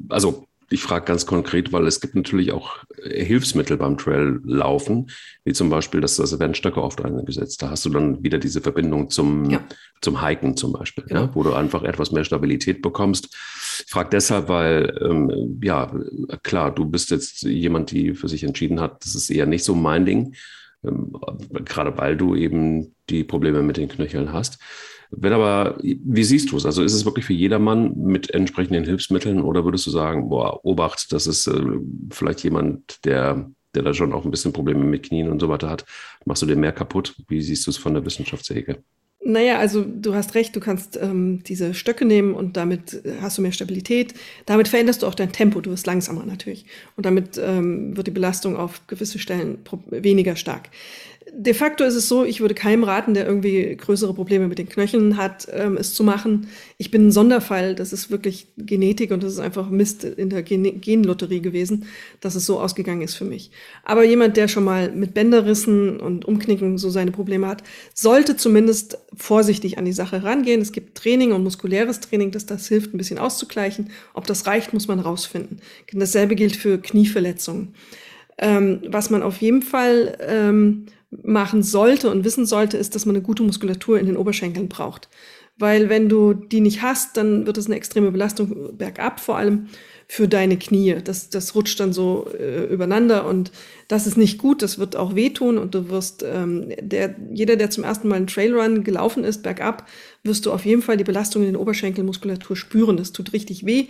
[0.09, 5.09] also ich frage ganz konkret, weil es gibt natürlich auch äh, Hilfsmittel beim Traillaufen,
[5.43, 7.61] wie zum Beispiel das, das werden Stöcke oft eingesetzt.
[7.61, 9.63] Da hast du dann wieder diese Verbindung zum, ja.
[10.01, 11.21] zum Hiken zum Beispiel, genau.
[11.21, 13.35] ja, wo du einfach etwas mehr Stabilität bekommst.
[13.85, 15.91] Ich frage deshalb, weil, ähm, ja,
[16.43, 19.73] klar, du bist jetzt jemand, die für sich entschieden hat, das ist eher nicht so
[19.73, 20.35] mein Ding,
[20.83, 21.13] ähm,
[21.65, 24.59] gerade weil du eben die Probleme mit den Knöcheln hast.
[25.11, 26.65] Wenn aber, wie siehst du es?
[26.65, 31.11] Also ist es wirklich für jedermann mit entsprechenden Hilfsmitteln oder würdest du sagen, boah, Obacht,
[31.11, 31.61] das ist äh,
[32.11, 35.69] vielleicht jemand, der, der da schon auch ein bisschen Probleme mit Knien und so weiter
[35.69, 35.85] hat,
[36.25, 37.15] machst du dir mehr kaputt?
[37.27, 38.83] Wie siehst du es von der Wissenschaftsecke?
[39.21, 43.37] Naja, also du hast recht, du kannst ähm, diese Stöcke nehmen und damit äh, hast
[43.37, 44.13] du mehr Stabilität.
[44.45, 46.65] Damit veränderst du auch dein Tempo, du wirst langsamer natürlich.
[46.95, 50.69] Und damit ähm, wird die Belastung auf gewisse Stellen weniger stark
[51.33, 54.69] de facto ist es so, ich würde keinem raten, der irgendwie größere Probleme mit den
[54.69, 56.47] Knöcheln hat, ähm, es zu machen.
[56.77, 57.75] Ich bin ein Sonderfall.
[57.75, 61.85] Das ist wirklich Genetik und das ist einfach Mist in der Gen Genlotterie gewesen,
[62.21, 63.51] dass es so ausgegangen ist für mich.
[63.83, 67.63] Aber jemand, der schon mal mit Bänderrissen und Umknicken so seine Probleme hat,
[67.93, 70.61] sollte zumindest vorsichtig an die Sache rangehen.
[70.61, 73.89] Es gibt Training und muskuläres Training, das das hilft, ein bisschen auszugleichen.
[74.13, 75.59] Ob das reicht, muss man rausfinden.
[75.93, 77.73] Dasselbe gilt für Knieverletzungen.
[78.41, 83.15] Ähm, was man auf jeden Fall ähm, machen sollte und wissen sollte, ist, dass man
[83.15, 85.09] eine gute Muskulatur in den Oberschenkeln braucht.
[85.57, 89.67] Weil wenn du die nicht hast, dann wird es eine extreme Belastung bergab, vor allem
[90.07, 90.95] für deine Knie.
[91.03, 93.51] Das, das rutscht dann so äh, übereinander und
[93.89, 97.69] das ist nicht gut, das wird auch wehtun und du wirst, ähm, der, jeder, der
[97.69, 99.85] zum ersten Mal einen Trailrun gelaufen ist, bergab,
[100.23, 102.97] wirst du auf jeden Fall die Belastung in den Oberschenkelmuskulatur spüren.
[102.97, 103.87] Das tut richtig weh.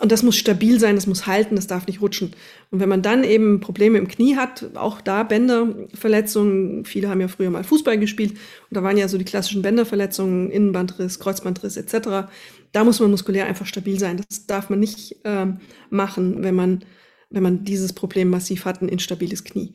[0.00, 2.32] Und das muss stabil sein, das muss halten, das darf nicht rutschen.
[2.70, 7.26] Und wenn man dann eben Probleme im Knie hat, auch da Bänderverletzungen, viele haben ja
[7.26, 12.28] früher mal Fußball gespielt und da waren ja so die klassischen Bänderverletzungen, Innenbandriss, Kreuzbandriss etc.
[12.70, 14.22] Da muss man muskulär einfach stabil sein.
[14.28, 15.58] Das darf man nicht ähm,
[15.90, 16.84] machen, wenn man,
[17.30, 19.74] wenn man dieses Problem massiv hat, ein instabiles Knie.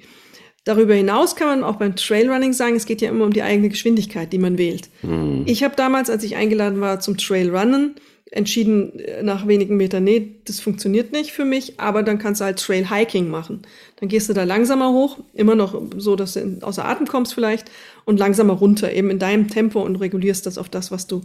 [0.65, 3.69] Darüber hinaus kann man auch beim Trailrunning sagen, es geht ja immer um die eigene
[3.69, 4.89] Geschwindigkeit, die man wählt.
[5.01, 5.43] Mhm.
[5.45, 7.95] Ich habe damals, als ich eingeladen war zum Trailrunnen,
[8.33, 12.45] entschieden äh, nach wenigen Metern, nee, das funktioniert nicht für mich, aber dann kannst du
[12.45, 13.61] halt Trail Hiking machen.
[13.97, 17.69] Dann gehst du da langsamer hoch, immer noch so, dass du außer Atem kommst vielleicht
[18.05, 21.21] und langsamer runter, eben in deinem Tempo und regulierst das auf das, was du,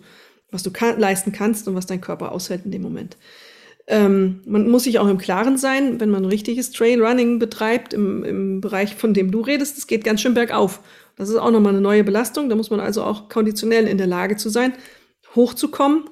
[0.51, 3.17] was du kann, leisten kannst und was dein Körper aushält in dem Moment.
[3.91, 8.23] Ähm, man muss sich auch im Klaren sein, wenn man richtiges Trail Running betreibt, im,
[8.23, 10.81] im Bereich, von dem du redest, es geht ganz schön bergauf.
[11.17, 12.51] Das ist auch nochmal eine neue Belastung.
[12.51, 14.75] Da muss man also auch konditionell in der Lage zu sein,
[15.35, 16.05] hochzukommen,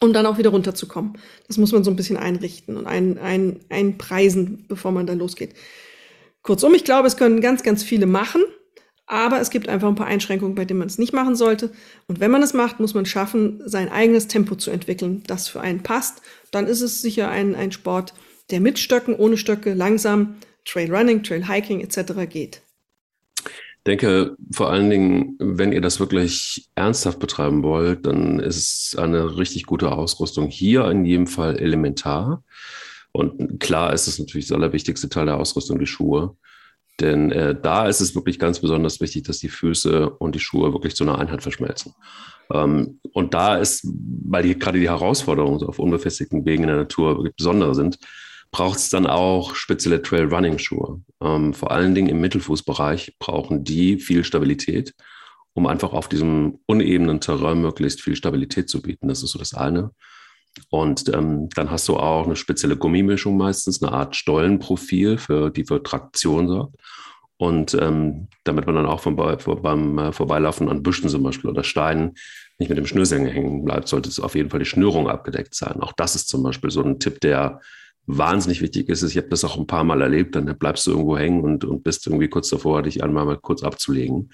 [0.00, 1.16] um dann auch wieder runterzukommen.
[1.46, 5.54] Das muss man so ein bisschen einrichten und ein, ein, einpreisen, bevor man dann losgeht.
[6.42, 8.42] Kurzum, ich glaube, es können ganz, ganz viele machen,
[9.06, 11.70] aber es gibt einfach ein paar Einschränkungen, bei denen man es nicht machen sollte.
[12.08, 15.60] Und wenn man es macht, muss man schaffen, sein eigenes Tempo zu entwickeln, das für
[15.60, 16.22] einen passt.
[16.50, 18.14] Dann ist es sicher ein, ein Sport,
[18.50, 22.28] der mit Stöcken, ohne Stöcke, langsam, Trail Running, Trail Hiking etc.
[22.28, 22.62] geht
[23.86, 29.64] denke vor allen Dingen, wenn ihr das wirklich ernsthaft betreiben wollt, dann ist eine richtig
[29.64, 32.42] gute Ausrüstung hier in jedem Fall elementar.
[33.12, 36.36] Und klar ist es natürlich das allerwichtigste Teil der Ausrüstung, die Schuhe.
[37.00, 40.72] Denn äh, da ist es wirklich ganz besonders wichtig, dass die Füße und die Schuhe
[40.72, 41.94] wirklich zu einer Einheit verschmelzen.
[42.52, 43.86] Ähm, und da ist,
[44.24, 47.98] weil die, gerade die Herausforderungen auf unbefestigten Wegen in der Natur wirklich besondere sind,
[48.50, 51.02] braucht es dann auch spezielle Trail-Running-Schuhe.
[51.20, 54.94] Ähm, vor allen Dingen im Mittelfußbereich brauchen die viel Stabilität,
[55.52, 59.08] um einfach auf diesem unebenen Terrain möglichst viel Stabilität zu bieten.
[59.08, 59.90] Das ist so das eine.
[60.70, 65.64] Und ähm, dann hast du auch eine spezielle Gummimischung meistens, eine Art Stollenprofil, für, die
[65.64, 66.76] für Traktion sorgt.
[67.38, 71.64] Und ähm, damit man dann auch vom, beim äh, Vorbeilaufen an Büschen zum Beispiel oder
[71.64, 72.14] Steinen
[72.58, 75.80] nicht mit dem Schnürsenkel hängen bleibt, sollte es auf jeden Fall die Schnürung abgedeckt sein.
[75.80, 77.60] Auch das ist zum Beispiel so ein Tipp, der
[78.06, 79.02] wahnsinnig wichtig ist.
[79.02, 81.84] Ich habe das auch ein paar Mal erlebt, dann bleibst du irgendwo hängen und, und
[81.84, 84.30] bist irgendwie kurz davor, dich einmal mal kurz abzulegen.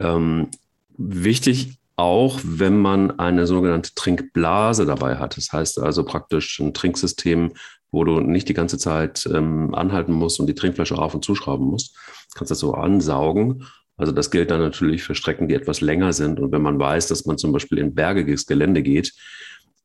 [0.00, 0.48] Ähm,
[0.96, 5.36] wichtig auch, wenn man eine sogenannte Trinkblase dabei hat.
[5.36, 7.52] Das heißt also praktisch ein Trinksystem,
[7.90, 11.66] wo du nicht die ganze Zeit ähm, anhalten musst und die Trinkflasche auf und zuschrauben
[11.66, 11.96] musst.
[12.32, 13.64] Du kannst das so ansaugen.
[13.96, 16.38] Also das gilt dann natürlich für Strecken, die etwas länger sind.
[16.38, 19.14] Und wenn man weiß, dass man zum Beispiel in bergiges Gelände geht,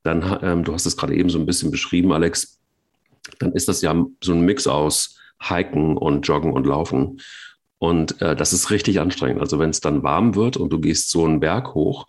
[0.04, 2.60] dann, ähm, du hast es gerade eben so ein bisschen beschrieben, Alex,
[3.40, 7.22] dann ist das ja so ein Mix aus Hiken und Joggen und Laufen.
[7.82, 9.42] Und äh, das ist richtig anstrengend.
[9.42, 12.06] Also wenn es dann warm wird und du gehst so einen Berg hoch,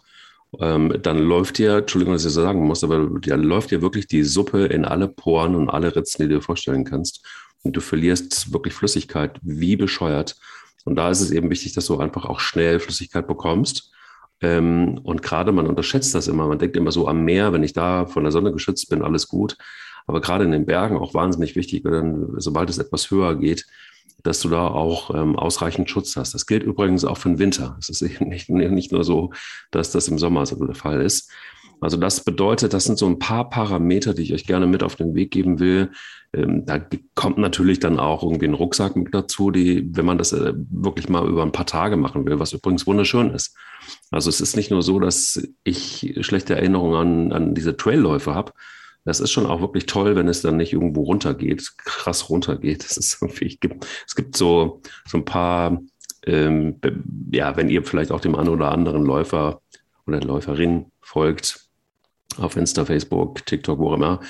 [0.61, 4.07] ähm, dann läuft dir, Entschuldigung, dass ich so sagen muss, aber da läuft dir wirklich
[4.07, 7.27] die Suppe in alle Poren und alle Ritzen, die du dir vorstellen kannst.
[7.63, 10.37] Und du verlierst wirklich Flüssigkeit wie bescheuert.
[10.85, 13.93] Und da ist es eben wichtig, dass du einfach auch schnell Flüssigkeit bekommst.
[14.43, 16.49] Ähm, und gerade man unterschätzt das immer.
[16.49, 19.27] Man denkt immer so am Meer, wenn ich da von der Sonne geschützt bin, alles
[19.27, 19.57] gut.
[20.07, 23.65] Aber gerade in den Bergen auch wahnsinnig wichtig, denn sobald es etwas höher geht,
[24.23, 26.35] dass du da auch ähm, ausreichend Schutz hast.
[26.35, 27.77] Das gilt übrigens auch für den Winter.
[27.81, 29.33] Es ist nicht, nicht nur so,
[29.71, 31.31] dass das im Sommer so der Fall ist.
[31.81, 34.95] Also das bedeutet, das sind so ein paar Parameter, die ich euch gerne mit auf
[34.95, 35.91] den Weg geben will.
[36.33, 36.81] Ähm, da
[37.17, 41.09] kommt natürlich dann auch irgendwie ein Rucksack mit dazu, die, wenn man das äh, wirklich
[41.09, 43.57] mal über ein paar Tage machen will, was übrigens wunderschön ist.
[44.13, 48.53] Also es ist nicht nur so, dass ich schlechte Erinnerungen an, an diese Trailläufe habe,
[49.05, 52.85] das ist schon auch wirklich toll, wenn es dann nicht irgendwo runtergeht, krass runtergeht.
[52.85, 55.81] Das ist irgendwie, es gibt, es gibt so, so ein paar,
[56.25, 56.81] ähm,
[57.33, 59.61] ja, wenn ihr vielleicht auch dem einen oder anderen Läufer
[60.07, 61.69] oder Läuferin folgt,
[62.39, 64.21] auf Insta, Facebook, TikTok, wo auch immer.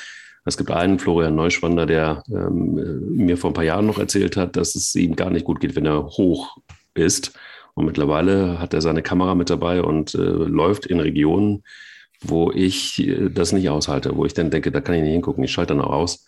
[0.45, 2.75] Es gibt einen, Florian Neuschwander, der ähm,
[3.15, 5.77] mir vor ein paar Jahren noch erzählt hat, dass es ihm gar nicht gut geht,
[5.77, 6.57] wenn er hoch
[6.95, 7.39] ist.
[7.75, 11.63] Und mittlerweile hat er seine Kamera mit dabei und äh, läuft in Regionen,
[12.23, 15.45] wo ich äh, das nicht aushalte, wo ich dann denke, da kann ich nicht hingucken,
[15.45, 16.27] ich schalte dann auch aus,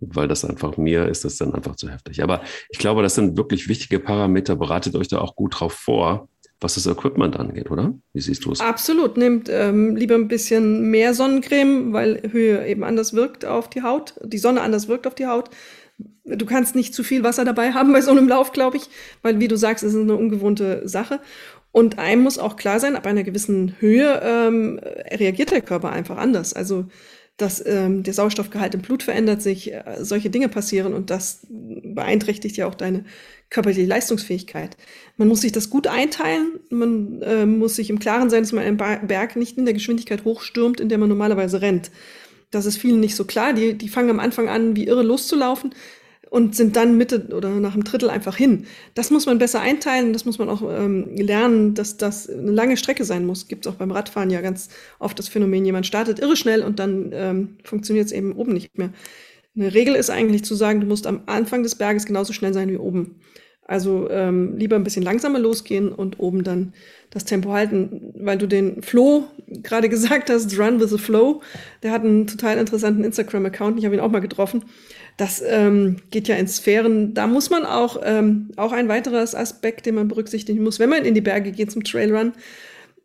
[0.00, 2.22] weil das einfach mir ist das dann einfach zu heftig.
[2.22, 4.56] Aber ich glaube, das sind wirklich wichtige Parameter.
[4.56, 6.28] Bereitet euch da auch gut drauf vor,
[6.60, 7.94] was das Equipment angeht, oder?
[8.12, 8.60] Wie siehst du es?
[8.60, 9.16] Absolut.
[9.16, 14.14] Nehmt ähm, lieber ein bisschen mehr Sonnencreme, weil Höhe eben anders wirkt auf die Haut,
[14.22, 15.50] die Sonne anders wirkt auf die Haut.
[16.24, 18.84] Du kannst nicht zu viel Wasser dabei haben bei so einem Lauf, glaube ich,
[19.22, 21.20] weil, wie du sagst, es ist eine ungewohnte Sache.
[21.72, 24.78] Und einem muss auch klar sein, ab einer gewissen Höhe ähm,
[25.10, 26.52] reagiert der Körper einfach anders.
[26.52, 26.86] Also
[27.38, 32.56] dass ähm, der Sauerstoffgehalt im Blut verändert sich, äh, solche Dinge passieren und das beeinträchtigt
[32.56, 33.04] ja auch deine
[33.50, 34.76] körperliche Leistungsfähigkeit.
[35.16, 38.64] Man muss sich das gut einteilen, man äh, muss sich im Klaren sein, dass man
[38.64, 41.90] einen Berg nicht in der Geschwindigkeit hochstürmt, in der man normalerweise rennt.
[42.50, 43.54] Das ist vielen nicht so klar.
[43.54, 45.74] Die, die fangen am Anfang an, wie irre loszulaufen
[46.32, 48.64] und sind dann Mitte oder nach einem Drittel einfach hin.
[48.94, 52.78] Das muss man besser einteilen, das muss man auch ähm, lernen, dass das eine lange
[52.78, 53.48] Strecke sein muss.
[53.48, 56.78] Gibt es auch beim Radfahren ja ganz oft das Phänomen, jemand startet irre schnell und
[56.78, 58.94] dann ähm, funktioniert es eben oben nicht mehr.
[59.54, 62.70] Eine Regel ist eigentlich zu sagen, du musst am Anfang des Berges genauso schnell sein
[62.70, 63.16] wie oben.
[63.64, 66.72] Also ähm, lieber ein bisschen langsamer losgehen und oben dann
[67.10, 71.42] das Tempo halten, weil du den Flo gerade gesagt hast, Run with the Flow.
[71.82, 74.64] Der hat einen total interessanten Instagram-Account, ich habe ihn auch mal getroffen.
[75.16, 77.14] Das ähm, geht ja in Sphären.
[77.14, 81.04] Da muss man auch, ähm, auch ein weiteres Aspekt, den man berücksichtigen muss, wenn man
[81.04, 82.32] in die Berge geht zum Trailrun.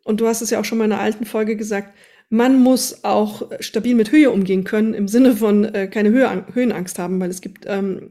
[0.04, 1.92] Und du hast es ja auch schon mal in einer alten Folge gesagt,
[2.30, 6.98] man muss auch stabil mit Höhe umgehen können, im Sinne von äh, keine Höhe, Höhenangst
[6.98, 8.10] haben, weil es gibt ähm,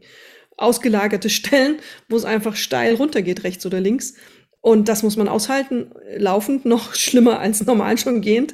[0.57, 1.77] ausgelagerte Stellen,
[2.09, 4.15] wo es einfach steil runtergeht, rechts oder links.
[4.59, 8.53] Und das muss man aushalten, laufend noch schlimmer als normal schon gehend.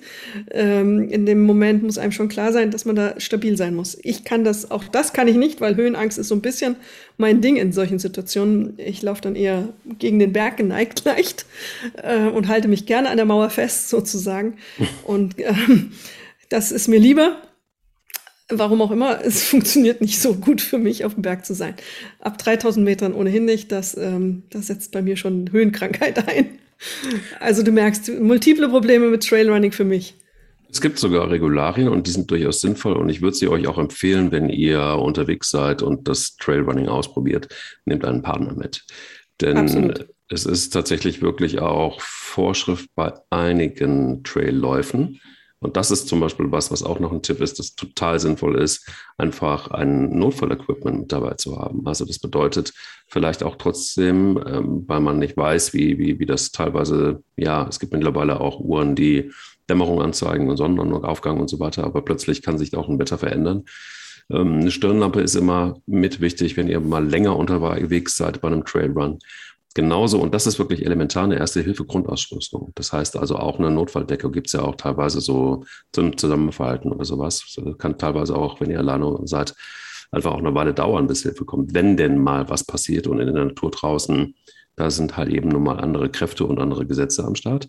[0.51, 3.97] Ähm, in dem Moment muss einem schon klar sein, dass man da stabil sein muss.
[4.03, 6.75] Ich kann das, auch das kann ich nicht, weil Höhenangst ist so ein bisschen
[7.17, 8.73] mein Ding in solchen Situationen.
[8.77, 11.45] Ich laufe dann eher gegen den Berg geneigt leicht
[12.01, 14.57] äh, und halte mich gerne an der Mauer fest, sozusagen.
[15.05, 15.93] Und ähm,
[16.49, 17.37] das ist mir lieber
[18.49, 21.75] warum auch immer, es funktioniert nicht so gut für mich, auf dem Berg zu sein.
[22.19, 26.59] Ab 3000 Metern ohnehin nicht, das, ähm, das setzt bei mir schon Höhenkrankheit ein.
[27.39, 30.15] Also du merkst, multiple Probleme mit Trailrunning für mich.
[30.69, 33.77] Es gibt sogar Regularien und die sind durchaus sinnvoll und ich würde sie euch auch
[33.77, 37.47] empfehlen, wenn ihr unterwegs seid und das Trailrunning ausprobiert,
[37.85, 38.83] nehmt einen Partner mit.
[39.39, 40.07] Denn Absolut.
[40.29, 45.21] es ist tatsächlich wirklich auch Vorschrift bei einigen Trailläufen,
[45.63, 48.59] und das ist zum Beispiel was, was auch noch ein Tipp ist, das total sinnvoll
[48.59, 51.87] ist, einfach ein Notfallequipment mit dabei zu haben.
[51.87, 52.73] Also das bedeutet
[53.07, 57.79] vielleicht auch trotzdem, ähm, weil man nicht weiß, wie, wie, wie das teilweise, ja, es
[57.79, 59.31] gibt mittlerweile auch Uhren, die
[59.69, 63.63] Dämmerung anzeigen und Sonnenaufgang und so weiter, aber plötzlich kann sich auch ein Wetter verändern.
[64.29, 68.65] Ähm, eine Stirnlampe ist immer mit wichtig, wenn ihr mal länger unterwegs seid bei einem
[68.65, 69.19] Trailrun.
[69.75, 72.71] Genauso, und das ist wirklich elementar, eine Erste-Hilfe-Grundausrüstung.
[72.75, 77.05] Das heißt also auch eine Notfalldecke gibt es ja auch teilweise so zum Zusammenverhalten oder
[77.05, 77.53] sowas.
[77.55, 79.55] Das kann teilweise auch, wenn ihr alleine seid,
[80.11, 83.33] einfach auch eine Weile dauern, bis Hilfe kommt, wenn denn mal was passiert und in
[83.33, 84.35] der Natur draußen,
[84.75, 87.67] da sind halt eben nun mal andere Kräfte und andere Gesetze am Start.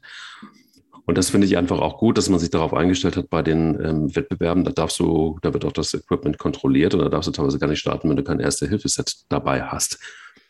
[1.07, 3.79] Und das finde ich einfach auch gut, dass man sich darauf eingestellt hat bei den
[3.83, 4.65] ähm, Wettbewerben.
[4.65, 7.67] Da darfst du, da wird auch das Equipment kontrolliert und da darfst du teilweise gar
[7.67, 9.99] nicht starten, wenn du kein Erste-Hilfe-Set dabei hast.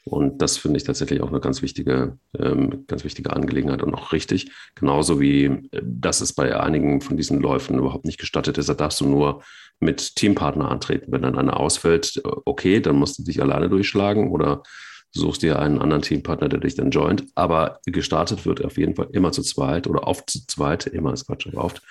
[0.05, 4.13] Und das finde ich tatsächlich auch eine ganz wichtige, ähm, ganz wichtige Angelegenheit und auch
[4.13, 4.51] richtig.
[4.75, 8.69] Genauso wie, äh, dass es bei einigen von diesen Läufen überhaupt nicht gestattet ist.
[8.69, 9.43] Da darfst du nur
[9.81, 11.11] mit Teampartner antreten.
[11.11, 14.63] Wenn dann einer ausfällt, äh, okay, dann musst du dich alleine durchschlagen oder
[15.11, 17.25] suchst dir einen anderen Teampartner, der dich dann joint.
[17.35, 21.27] Aber gestartet wird auf jeden Fall immer zu zweit oder oft zu zweit, immer ist
[21.27, 21.83] Quatsch, aber oft.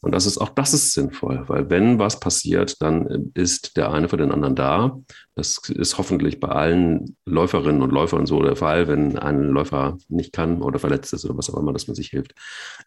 [0.00, 4.08] Und das ist auch das ist sinnvoll, weil wenn was passiert, dann ist der eine
[4.08, 4.98] für den anderen da.
[5.34, 10.32] Das ist hoffentlich bei allen Läuferinnen und Läufern so der Fall, wenn ein Läufer nicht
[10.32, 12.34] kann oder verletzt ist oder was auch immer, dass man sich hilft.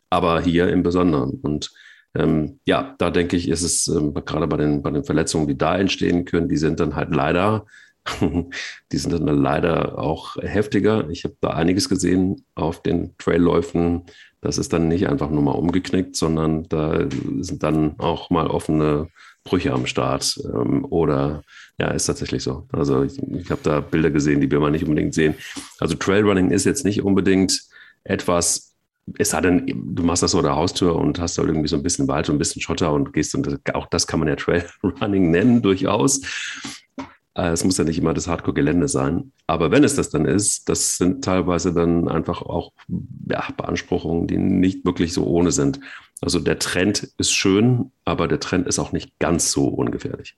[0.09, 1.39] Aber hier im Besonderen.
[1.41, 1.71] Und
[2.15, 5.57] ähm, ja, da denke ich, ist es ähm, gerade bei den, bei den Verletzungen, die
[5.57, 7.65] da entstehen können, die sind dann halt leider
[8.91, 11.09] die sind dann leider auch heftiger.
[11.09, 14.03] Ich habe da einiges gesehen auf den Trailläufen.
[14.41, 17.07] Das ist dann nicht einfach nur mal umgeknickt, sondern da
[17.39, 19.09] sind dann auch mal offene
[19.43, 20.39] Brüche am Start.
[20.53, 21.43] Ähm, oder
[21.79, 22.67] ja, ist tatsächlich so.
[22.71, 25.35] Also ich, ich habe da Bilder gesehen, die wir mal nicht unbedingt sehen.
[25.79, 27.61] Also Trailrunning ist jetzt nicht unbedingt
[28.03, 28.75] etwas,
[29.17, 31.83] es sei denn, du machst das so der Haustür und hast da irgendwie so ein
[31.83, 35.31] bisschen Wald und ein bisschen Schotter und gehst und auch das kann man ja Trailrunning
[35.31, 36.21] nennen, durchaus.
[37.37, 39.31] Äh, es muss ja nicht immer das Hardcore-Gelände sein.
[39.45, 42.73] Aber wenn es das dann ist, das sind teilweise dann einfach auch
[43.29, 45.79] ja, Beanspruchungen, die nicht wirklich so ohne sind.
[46.19, 50.35] Also der Trend ist schön, aber der Trend ist auch nicht ganz so ungefährlich.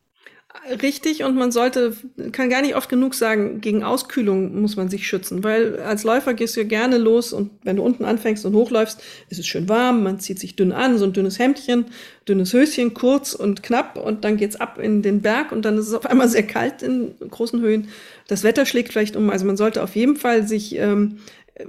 [0.69, 1.95] Richtig, und man sollte,
[2.31, 6.35] kann gar nicht oft genug sagen, gegen Auskühlung muss man sich schützen, weil als Läufer
[6.35, 9.67] gehst du ja gerne los und wenn du unten anfängst und hochläufst, ist es schön
[9.67, 11.85] warm, man zieht sich dünn an, so ein dünnes Hemdchen,
[12.27, 15.87] dünnes Höschen, kurz und knapp und dann geht's ab in den Berg und dann ist
[15.87, 17.87] es auf einmal sehr kalt in großen Höhen.
[18.27, 21.17] Das Wetter schlägt vielleicht um, also man sollte auf jeden Fall sich ähm,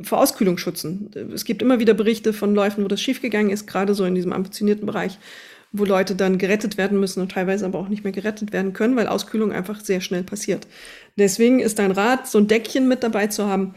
[0.02, 1.10] vor Auskühlung schützen.
[1.34, 4.32] Es gibt immer wieder Berichte von Läufen, wo das schiefgegangen ist, gerade so in diesem
[4.32, 5.18] ambitionierten Bereich
[5.72, 8.96] wo Leute dann gerettet werden müssen und teilweise aber auch nicht mehr gerettet werden können,
[8.96, 10.66] weil Auskühlung einfach sehr schnell passiert.
[11.16, 13.74] Deswegen ist dein Rat, so ein Deckchen mit dabei zu haben,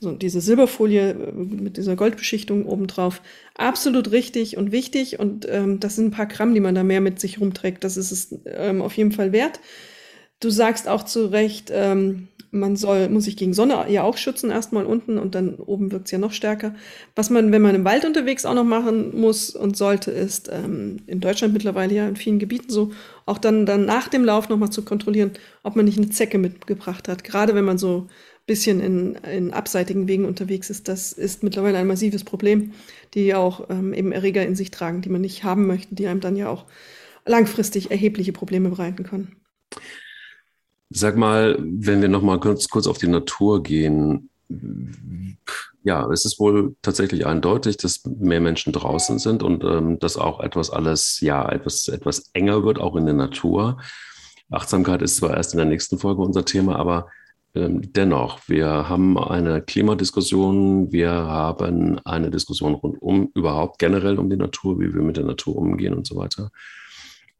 [0.00, 3.22] so diese Silberfolie äh, mit dieser Goldbeschichtung obendrauf,
[3.54, 5.18] absolut richtig und wichtig.
[5.18, 7.84] Und ähm, das sind ein paar Gramm, die man da mehr mit sich rumträgt.
[7.84, 9.60] Das ist es ähm, auf jeden Fall wert.
[10.40, 14.50] Du sagst auch zu Recht, ähm, man soll, muss sich gegen Sonne ja auch schützen,
[14.50, 16.74] erstmal unten und dann oben wirkt es ja noch stärker.
[17.14, 20.98] Was man, wenn man im Wald unterwegs auch noch machen muss und sollte, ist ähm,
[21.06, 22.92] in Deutschland mittlerweile ja in vielen Gebieten so,
[23.26, 27.08] auch dann, dann nach dem Lauf nochmal zu kontrollieren, ob man nicht eine Zecke mitgebracht
[27.08, 27.24] hat.
[27.24, 28.10] Gerade wenn man so ein
[28.46, 32.72] bisschen in, in abseitigen Wegen unterwegs ist, das ist mittlerweile ein massives Problem,
[33.14, 36.20] die auch ähm, eben Erreger in sich tragen, die man nicht haben möchte, die einem
[36.20, 36.66] dann ja auch
[37.26, 39.36] langfristig erhebliche Probleme bereiten können.
[40.90, 44.30] Sag mal, wenn wir noch mal kurz, kurz auf die Natur gehen,
[45.82, 50.40] ja, es ist wohl tatsächlich eindeutig, dass mehr Menschen draußen sind und ähm, dass auch
[50.40, 53.78] etwas alles, ja, etwas, etwas enger wird, auch in der Natur.
[54.50, 57.08] Achtsamkeit ist zwar erst in der nächsten Folge unser Thema, aber
[57.54, 64.36] ähm, dennoch, wir haben eine Klimadiskussion, wir haben eine Diskussion rundum überhaupt generell um die
[64.36, 66.50] Natur, wie wir mit der Natur umgehen und so weiter.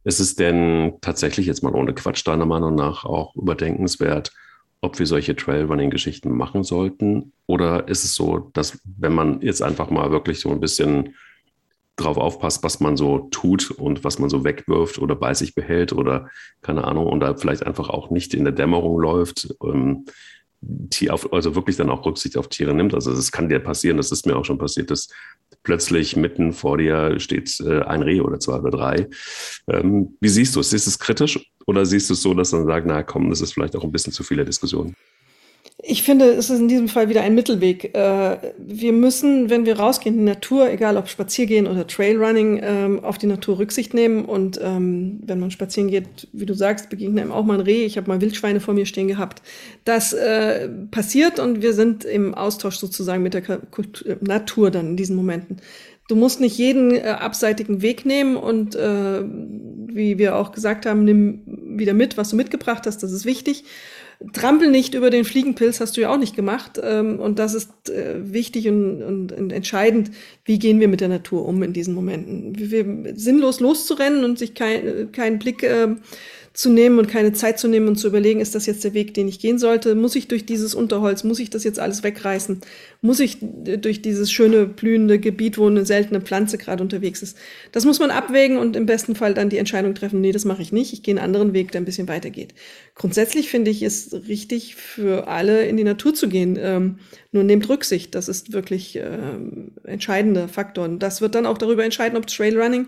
[0.06, 4.32] Ist es denn tatsächlich jetzt mal ohne Quatsch deiner Meinung nach auch überdenkenswert,
[4.80, 7.32] ob wir solche Trailrunning-Geschichten machen sollten?
[7.46, 11.16] Oder ist es so, dass wenn man jetzt einfach mal wirklich so ein bisschen
[11.96, 15.92] drauf aufpasst, was man so tut und was man so wegwirft oder bei sich behält
[15.92, 16.30] oder
[16.62, 20.04] keine Ahnung und da vielleicht einfach auch nicht in der Dämmerung läuft, ähm,
[21.32, 22.94] also wirklich dann auch Rücksicht auf Tiere nimmt.
[22.94, 25.08] Also es kann dir passieren, das ist mir auch schon passiert, dass
[25.66, 29.08] plötzlich mitten vor dir steht äh, ein Reh oder zwei oder drei.
[29.68, 30.70] Ähm, wie siehst du es?
[30.70, 33.40] Siehst du es kritisch oder siehst du es so, dass man sagt, na komm, das
[33.40, 34.94] ist vielleicht auch ein bisschen zu viele Diskussionen?
[35.88, 37.94] Ich finde, es ist in diesem Fall wieder ein Mittelweg.
[37.94, 43.04] Äh, wir müssen, wenn wir rausgehen in die Natur, egal ob Spaziergehen oder Trailrunning, ähm,
[43.04, 44.24] auf die Natur Rücksicht nehmen.
[44.24, 47.84] Und ähm, wenn man spazieren geht, wie du sagst, begegnet einem auch mal ein Reh.
[47.84, 49.42] Ich habe mal Wildschweine vor mir stehen gehabt.
[49.84, 53.60] Das äh, passiert und wir sind im Austausch sozusagen mit der
[54.20, 55.58] Natur dann in diesen Momenten.
[56.08, 61.04] Du musst nicht jeden äh, abseitigen Weg nehmen und äh, wie wir auch gesagt haben,
[61.04, 63.62] nimm wieder mit, was du mitgebracht hast, das ist wichtig.
[64.32, 66.80] Trampel nicht über den Fliegenpilz hast du ja auch nicht gemacht.
[66.82, 70.10] Ähm, und das ist äh, wichtig und, und, und, entscheidend.
[70.44, 72.58] Wie gehen wir mit der Natur um in diesen Momenten?
[72.58, 75.88] Wir, sinnlos loszurennen und sich kein, keinen Blick äh,
[76.56, 79.12] zu nehmen und keine Zeit zu nehmen und zu überlegen, ist das jetzt der Weg,
[79.12, 79.94] den ich gehen sollte?
[79.94, 82.62] Muss ich durch dieses Unterholz, muss ich das jetzt alles wegreißen?
[83.02, 87.36] Muss ich durch dieses schöne blühende Gebiet, wo eine seltene Pflanze gerade unterwegs ist?
[87.72, 90.62] Das muss man abwägen und im besten Fall dann die Entscheidung treffen, nee, das mache
[90.62, 92.54] ich nicht, ich gehe einen anderen Weg, der ein bisschen weiter geht.
[92.94, 96.58] Grundsätzlich finde ich es richtig für alle in die Natur zu gehen.
[96.58, 97.00] Ähm,
[97.32, 100.86] nur nehmt Rücksicht, das ist wirklich ähm, entscheidender Faktor.
[100.86, 102.86] Und das wird dann auch darüber entscheiden, ob Trailrunning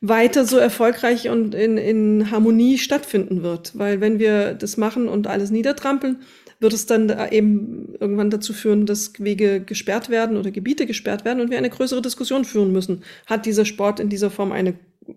[0.00, 3.76] weiter so erfolgreich und in, in Harmonie stattfinden wird.
[3.76, 6.20] Weil wenn wir das machen und alles niedertrampeln,
[6.60, 11.40] wird es dann eben irgendwann dazu führen, dass Wege gesperrt werden oder Gebiete gesperrt werden
[11.40, 13.04] und wir eine größere Diskussion führen müssen.
[13.26, 14.74] Hat dieser Sport in dieser Form eine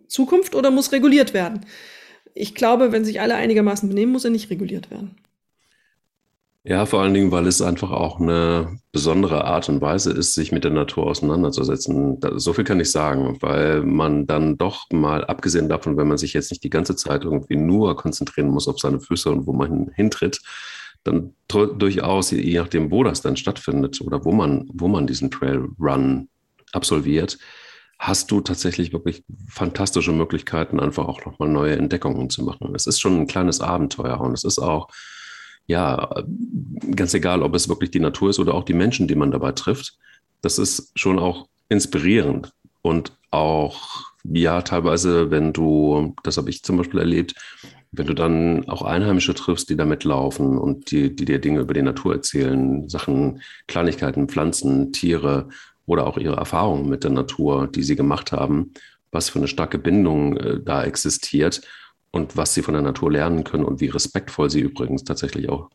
[0.07, 1.65] Zukunft oder muss reguliert werden?
[2.33, 5.15] Ich glaube, wenn sich alle einigermaßen benehmen, muss er nicht reguliert werden.
[6.63, 10.51] Ja, vor allen Dingen, weil es einfach auch eine besondere Art und Weise ist, sich
[10.51, 12.19] mit der Natur auseinanderzusetzen.
[12.35, 16.33] So viel kann ich sagen, weil man dann doch mal, abgesehen davon, wenn man sich
[16.33, 19.89] jetzt nicht die ganze Zeit irgendwie nur konzentrieren muss auf seine Füße und wo man
[19.95, 20.39] hintritt,
[21.03, 25.67] dann durchaus, je nachdem, wo das dann stattfindet oder wo man, wo man diesen Trail
[25.79, 26.29] Run
[26.73, 27.39] absolviert,
[27.97, 32.75] hast du tatsächlich wirklich fantastische Möglichkeiten, einfach auch nochmal neue Entdeckungen zu machen.
[32.75, 34.89] Es ist schon ein kleines Abenteuer und es ist auch
[35.67, 36.09] ja,
[36.95, 39.51] ganz egal, ob es wirklich die Natur ist oder auch die Menschen, die man dabei
[39.53, 39.97] trifft,
[40.41, 42.51] das ist schon auch inspirierend.
[42.81, 47.35] Und auch, ja, teilweise, wenn du, das habe ich zum Beispiel erlebt,
[47.91, 51.73] wenn du dann auch Einheimische triffst, die damit laufen und die, die dir Dinge über
[51.73, 55.49] die Natur erzählen, Sachen, Kleinigkeiten, Pflanzen, Tiere
[55.85, 58.73] oder auch ihre Erfahrungen mit der Natur, die sie gemacht haben,
[59.11, 61.61] was für eine starke Bindung äh, da existiert
[62.11, 65.69] und was sie von der Natur lernen können und wie respektvoll sie übrigens tatsächlich auch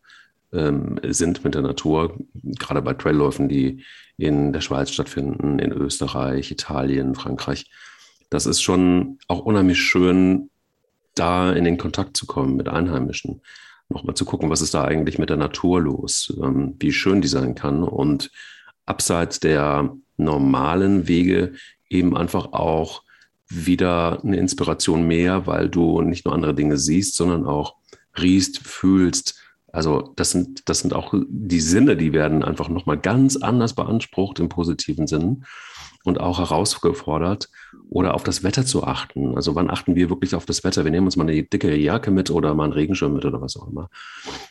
[0.53, 3.83] ähm, sind mit der Natur, gerade bei Trailläufen, die
[4.17, 7.71] in der Schweiz stattfinden, in Österreich, Italien, Frankreich.
[8.31, 10.51] Das ist schon auch unheimlich schön,
[11.15, 13.41] da in den Kontakt zu kommen mit Einheimischen.
[13.89, 17.29] Nochmal zu gucken, was ist da eigentlich mit der Natur los, ähm, wie schön die
[17.29, 18.31] sein kann und
[18.85, 21.55] abseits der normalen Wege
[21.89, 23.03] eben einfach auch
[23.49, 27.77] wieder eine Inspiration mehr, weil du nicht nur andere Dinge siehst, sondern auch
[28.19, 29.41] riechst, fühlst.
[29.73, 34.41] Also das sind, das sind auch die Sinne, die werden einfach nochmal ganz anders beansprucht
[34.41, 35.45] im positiven Sinn
[36.05, 37.51] und auch herausgefordert
[37.91, 39.37] oder auf das Wetter zu achten.
[39.37, 40.85] Also wann achten wir wirklich auf das Wetter?
[40.85, 43.57] Wir nehmen uns mal eine dickere Jacke mit oder mal einen Regenschirm mit oder was
[43.57, 43.91] auch immer.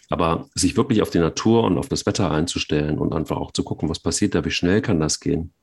[0.10, 3.64] Aber sich wirklich auf die Natur und auf das Wetter einzustellen und einfach auch zu
[3.64, 5.54] gucken, was passiert da, wie schnell kann das gehen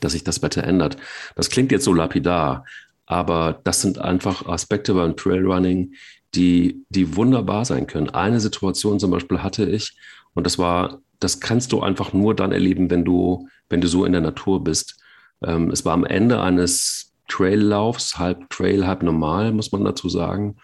[0.00, 0.96] dass sich das Wetter ändert.
[1.36, 2.64] Das klingt jetzt so lapidar,
[3.06, 5.94] aber das sind einfach Aspekte beim Trailrunning,
[6.34, 8.10] die, die wunderbar sein können.
[8.10, 9.96] Eine Situation zum Beispiel hatte ich,
[10.34, 14.04] und das war, das kannst du einfach nur dann erleben, wenn du, wenn du so
[14.04, 14.98] in der Natur bist.
[15.44, 20.56] Ähm, es war am Ende eines Traillaufs, halb Trail, halb normal, muss man dazu sagen.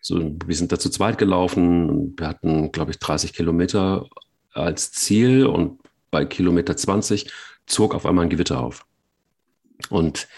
[0.00, 2.14] So, wir sind da zu zweit gelaufen.
[2.16, 4.06] Wir hatten, glaube ich, 30 Kilometer
[4.52, 7.30] als Ziel und bei Kilometer 20
[7.70, 8.86] zog auf einmal ein Gewitter auf.
[9.88, 10.28] Und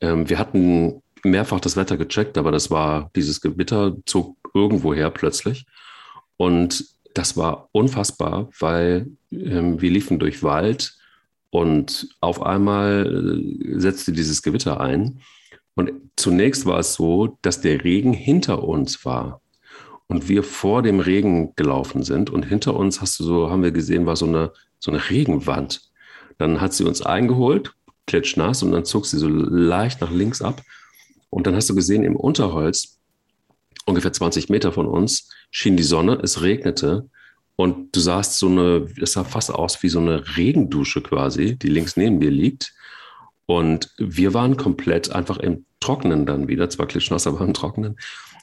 [0.00, 5.66] ähm, wir hatten mehrfach das Wetter gecheckt, aber das war, dieses Gewitter zog irgendwoher plötzlich.
[6.36, 10.96] Und das war unfassbar, weil ähm, wir liefen durch Wald
[11.50, 15.20] und auf einmal äh, setzte dieses Gewitter ein.
[15.74, 19.40] Und zunächst war es so, dass der Regen hinter uns war
[20.06, 22.30] und wir vor dem Regen gelaufen sind.
[22.30, 25.91] Und hinter uns hast du so, haben wir gesehen, war so eine, so eine Regenwand.
[26.42, 27.72] Dann hat sie uns eingeholt,
[28.08, 30.60] klitschnass, und dann zog sie so leicht nach links ab.
[31.30, 32.98] Und dann hast du gesehen, im Unterholz,
[33.86, 37.08] ungefähr 20 Meter von uns, schien die Sonne, es regnete.
[37.54, 41.68] Und du sahst so eine, es sah fast aus wie so eine Regendusche quasi, die
[41.68, 42.74] links neben dir liegt.
[43.46, 47.98] Und wir waren komplett einfach im Trocknen dann wieder, zwar klitschnass, aber im Trocknen.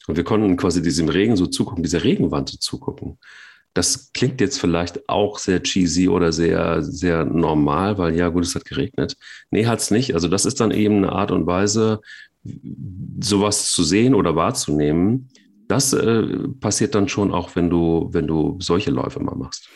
[0.08, 3.18] Und wir konnten quasi diesem Regen so zugucken, dieser Regenwand zugucken.
[3.74, 8.56] Das klingt jetzt vielleicht auch sehr cheesy oder sehr, sehr normal, weil ja, gut, es
[8.56, 9.16] hat geregnet.
[9.52, 10.14] Nee, hat es nicht.
[10.16, 12.02] Also das ist dann eben eine Art und Weise,
[13.22, 15.30] sowas zu sehen oder wahrzunehmen.
[15.68, 16.24] Das äh,
[16.60, 19.70] passiert dann schon auch, wenn du, wenn du solche Läufe mal machst.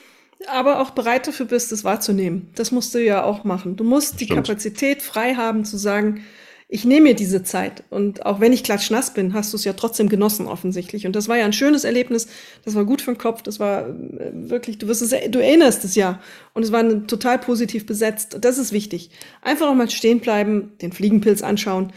[0.48, 2.50] Aber auch bereit dafür bist, es wahrzunehmen.
[2.56, 3.76] Das musst du ja auch machen.
[3.76, 4.48] Du musst die Stimmt.
[4.48, 6.24] Kapazität frei haben zu sagen,
[6.68, 7.84] ich nehme mir diese Zeit.
[7.90, 11.06] Und auch wenn ich klatschnass bin, hast du es ja trotzdem genossen offensichtlich.
[11.06, 12.28] Und das war ja ein schönes Erlebnis.
[12.66, 13.42] Das war gut für den Kopf.
[13.42, 16.20] Das war äh, wirklich, du wirst es, du erinnerst es ja.
[16.54, 18.38] Und es war total positiv besetzt.
[18.42, 19.10] Das ist wichtig.
[19.42, 21.94] Einfach auch mal stehen bleiben, den Fliegenpilz anschauen,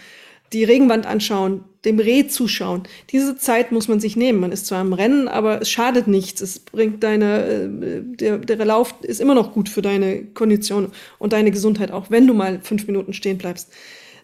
[0.53, 2.83] die Regenwand anschauen, dem Reh zuschauen.
[3.11, 4.41] Diese Zeit muss man sich nehmen.
[4.41, 6.41] Man ist zwar im Rennen, aber es schadet nichts.
[6.41, 10.89] Es bringt deine, äh, der, der Lauf ist immer noch gut für deine Kondition
[11.19, 13.71] und deine Gesundheit, auch wenn du mal fünf Minuten stehen bleibst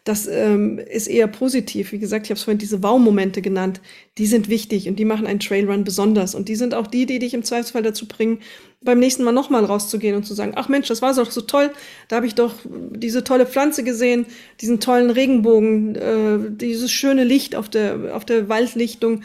[0.05, 1.93] Das ähm, ist eher positiv.
[1.93, 3.81] Wie gesagt, ich habe es vorhin diese Wow-Momente genannt.
[4.19, 6.35] Die sind wichtig und die machen einen Trailrun besonders.
[6.35, 8.41] Und die sind auch die, die dich im Zweifelsfall dazu bringen,
[8.81, 11.71] beim nächsten Mal nochmal rauszugehen und zu sagen, ach Mensch, das war doch so toll.
[12.09, 14.27] Da habe ich doch diese tolle Pflanze gesehen,
[14.61, 19.23] diesen tollen Regenbogen, äh, dieses schöne Licht auf der, auf der Waldlichtung.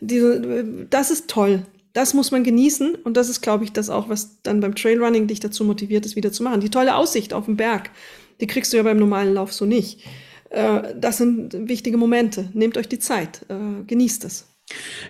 [0.00, 1.66] Diese, das ist toll.
[1.92, 5.26] Das muss man genießen und das ist, glaube ich, das auch, was dann beim Trailrunning
[5.26, 6.60] dich dazu motiviert, es wieder zu machen.
[6.60, 7.90] Die tolle Aussicht auf den Berg,
[8.40, 10.04] die kriegst du ja beim normalen Lauf so nicht.
[10.50, 12.50] Äh, das sind wichtige Momente.
[12.52, 14.48] Nehmt euch die Zeit, äh, genießt es.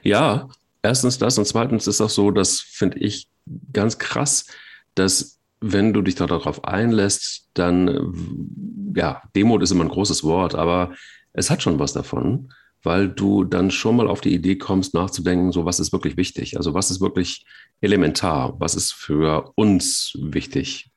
[0.03, 0.49] Ja,
[0.83, 3.29] erstens das und zweitens ist auch so, das finde ich
[3.73, 4.47] ganz krass,
[4.95, 10.95] dass wenn du dich darauf einlässt, dann, ja, Demut ist immer ein großes Wort, aber
[11.33, 12.53] es hat schon was davon,
[12.83, 16.57] weil du dann schon mal auf die Idee kommst, nachzudenken, so was ist wirklich wichtig?
[16.57, 17.45] Also was ist wirklich
[17.83, 18.59] elementar?
[18.59, 20.90] Was ist für uns wichtig?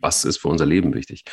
[0.00, 1.24] Was ist für unser Leben wichtig.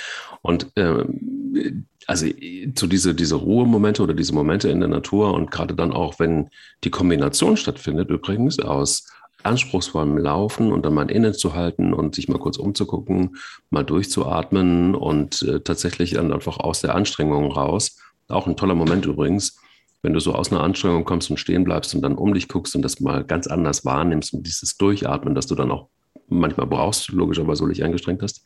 [0.42, 2.28] Und ähm, also
[2.76, 6.50] zu diese, diese Ruhemomente oder diese Momente in der Natur und gerade dann auch, wenn
[6.84, 9.08] die Kombination stattfindet, übrigens aus
[9.44, 13.38] anspruchsvollem Laufen und dann mal innezuhalten und sich mal kurz umzugucken,
[13.70, 17.98] mal durchzuatmen und äh, tatsächlich dann einfach aus der Anstrengung raus.
[18.28, 19.60] Auch ein toller Moment übrigens,
[20.02, 22.76] wenn du so aus einer Anstrengung kommst und stehen bleibst und dann um dich guckst
[22.76, 25.90] und das mal ganz anders wahrnimmst und dieses Durchatmen, dass du dann auch
[26.32, 28.44] manchmal brauchst, logischerweise, weil du dich angestrengt hast,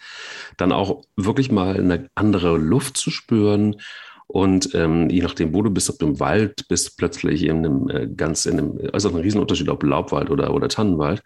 [0.58, 3.78] dann auch wirklich mal eine andere Luft zu spüren.
[4.28, 7.90] Und ähm, je nachdem, wo du bist, ob du im Wald bist, plötzlich in einem
[7.90, 11.22] äh, ganz, in einem, also ein Riesenunterschied, ob Laubwald oder, oder Tannenwald.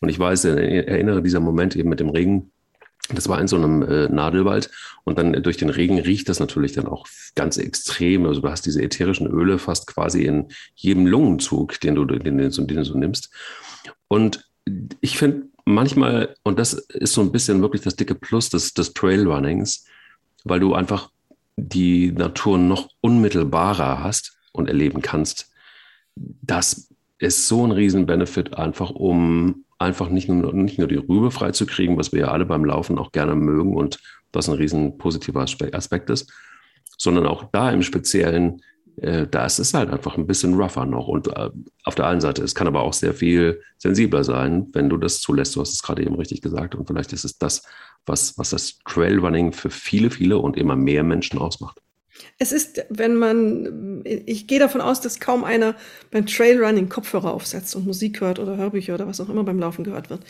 [0.00, 2.50] Und ich weiß, äh, erinnere dieser Moment eben mit dem Regen,
[3.14, 4.70] das war in so einem äh, Nadelwald
[5.04, 8.24] und dann durch den Regen riecht das natürlich dann auch ganz extrem.
[8.26, 12.50] Also du hast diese ätherischen Öle fast quasi in jedem Lungenzug, den du, den, den,
[12.50, 13.30] den du so nimmst.
[14.08, 14.48] Und
[15.00, 18.94] ich finde, manchmal, und das ist so ein bisschen wirklich das dicke Plus des, des
[18.94, 19.84] Trailrunnings,
[20.44, 21.10] weil du einfach
[21.56, 25.50] die Natur noch unmittelbarer hast und erleben kannst.
[26.16, 31.96] Das ist so ein Riesen-Benefit, einfach um einfach nicht nur, nicht nur die Rübe freizukriegen,
[31.96, 33.98] was wir ja alle beim Laufen auch gerne mögen und
[34.32, 36.30] was ein riesen positiver Aspekt ist,
[36.98, 38.62] sondern auch da im Speziellen
[39.02, 41.08] äh, da ist es halt einfach ein bisschen rougher noch.
[41.08, 41.50] Und äh,
[41.84, 45.20] auf der einen Seite, es kann aber auch sehr viel sensibler sein, wenn du das
[45.20, 45.56] zulässt.
[45.56, 46.74] Du hast es gerade eben richtig gesagt.
[46.74, 47.62] Und vielleicht ist es das,
[48.06, 51.80] was, was das Trailrunning für viele, viele und immer mehr Menschen ausmacht.
[52.38, 55.74] Es ist, wenn man, ich gehe davon aus, dass kaum einer
[56.10, 59.84] beim Trailrunning Kopfhörer aufsetzt und Musik hört oder Hörbücher oder was auch immer beim Laufen
[59.84, 60.20] gehört wird.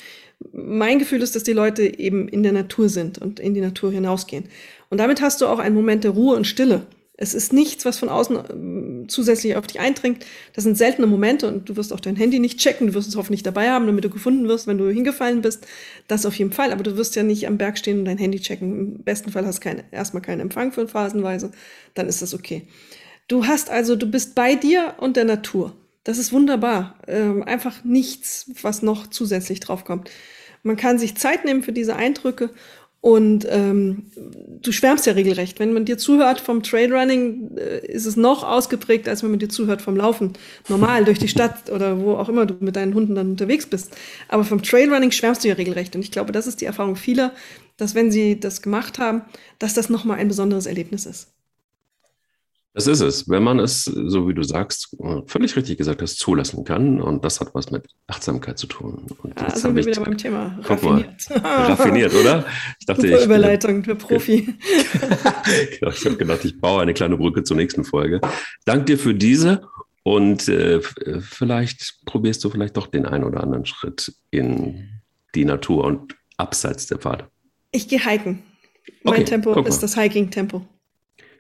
[0.53, 3.91] Mein Gefühl ist, dass die Leute eben in der Natur sind und in die Natur
[3.91, 4.45] hinausgehen.
[4.89, 6.87] Und damit hast du auch einen Moment der Ruhe und Stille.
[7.23, 10.25] Es ist nichts, was von außen ähm, zusätzlich auf dich eindringt.
[10.55, 12.87] Das sind seltene Momente und du wirst auch dein Handy nicht checken.
[12.87, 15.67] Du wirst es hoffentlich dabei haben, damit du gefunden wirst, wenn du hingefallen bist.
[16.09, 16.73] Das auf jeden Fall.
[16.73, 18.79] Aber du wirst ja nicht am Berg stehen und dein Handy checken.
[18.79, 21.53] Im besten Fall hast du erstmal keinen Empfang für phasenweise.
[21.93, 22.67] Dann ist das okay.
[23.29, 25.77] Du hast also, du bist bei dir und der Natur.
[26.05, 26.99] Das ist wunderbar.
[27.07, 30.11] Ähm, einfach nichts, was noch zusätzlich draufkommt.
[30.63, 32.51] Man kann sich Zeit nehmen für diese Eindrücke
[33.03, 34.05] und ähm,
[34.61, 35.59] du schwärmst ja regelrecht.
[35.59, 39.49] Wenn man dir zuhört vom Trailrunning, äh, ist es noch ausgeprägt, als wenn man dir
[39.49, 40.35] zuhört vom Laufen.
[40.69, 43.97] Normal durch die Stadt oder wo auch immer du mit deinen Hunden dann unterwegs bist.
[44.29, 45.97] Aber vom Trailrunning schwärmst du ja regelrecht.
[45.97, 47.33] Und ich glaube, das ist die Erfahrung vieler,
[47.79, 49.23] dass wenn sie das gemacht haben,
[49.59, 51.33] dass das nochmal ein besonderes Erlebnis ist.
[52.73, 53.29] Das ist es.
[53.29, 54.97] Wenn man es, so wie du sagst,
[55.27, 57.01] völlig richtig gesagt hast, zulassen kann.
[57.01, 59.07] Und das hat was mit Achtsamkeit zu tun.
[59.23, 60.57] Und ah, sind wir wieder beim Thema.
[60.63, 61.29] Raffiniert.
[61.31, 62.47] Mal, raffiniert, oder?
[62.79, 64.55] Ich dachte, Super ich, Überleitung, der Profi.
[65.81, 68.21] genau, ich habe gedacht, ich baue eine kleine Brücke zur nächsten Folge.
[68.65, 69.63] Dank dir für diese.
[70.05, 70.81] Und äh,
[71.21, 74.89] vielleicht probierst du vielleicht doch den einen oder anderen Schritt in
[75.35, 77.29] die Natur und abseits der Pfade.
[77.73, 78.43] Ich gehe hiken.
[79.03, 80.67] Mein okay, Tempo ist das Hiking-Tempo.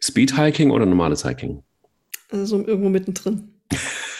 [0.02, 1.62] Speedhiking oder normales Hiking?
[2.30, 3.54] Also irgendwo mittendrin.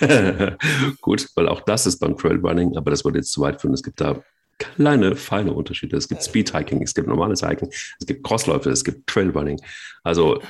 [1.01, 3.74] Gut, weil auch das ist beim Trailrunning, aber das würde jetzt zu weit führen.
[3.74, 4.22] Es gibt da
[4.59, 5.97] kleine, feine Unterschiede.
[5.97, 9.61] Es gibt Speedhiking, es gibt normales Hiking, es gibt Crossläufe, es gibt Trailrunning.
[10.05, 10.41] Also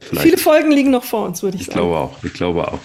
[0.00, 0.22] vielleicht.
[0.22, 1.78] Viele Folgen liegen noch vor uns, würde ich, ich sagen.
[1.78, 2.24] Ich glaube auch.
[2.24, 2.80] Ich glaube auch.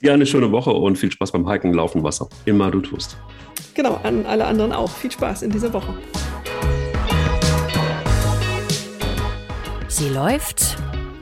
[0.00, 3.16] Ja, eine schöne Woche und viel Spaß beim Hiken, Laufen, was auch immer du tust.
[3.74, 4.90] Genau, an alle anderen auch.
[4.90, 5.94] Viel Spaß in dieser Woche.
[9.88, 10.76] Sie läuft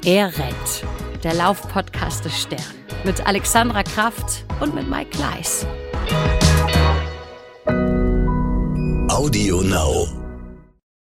[0.07, 0.85] er rennt.
[1.25, 2.63] Der Laufpodcast des Stern.
[3.05, 5.67] Mit Alexandra Kraft und mit Mike Kleiss.
[9.09, 10.26] Audio Now.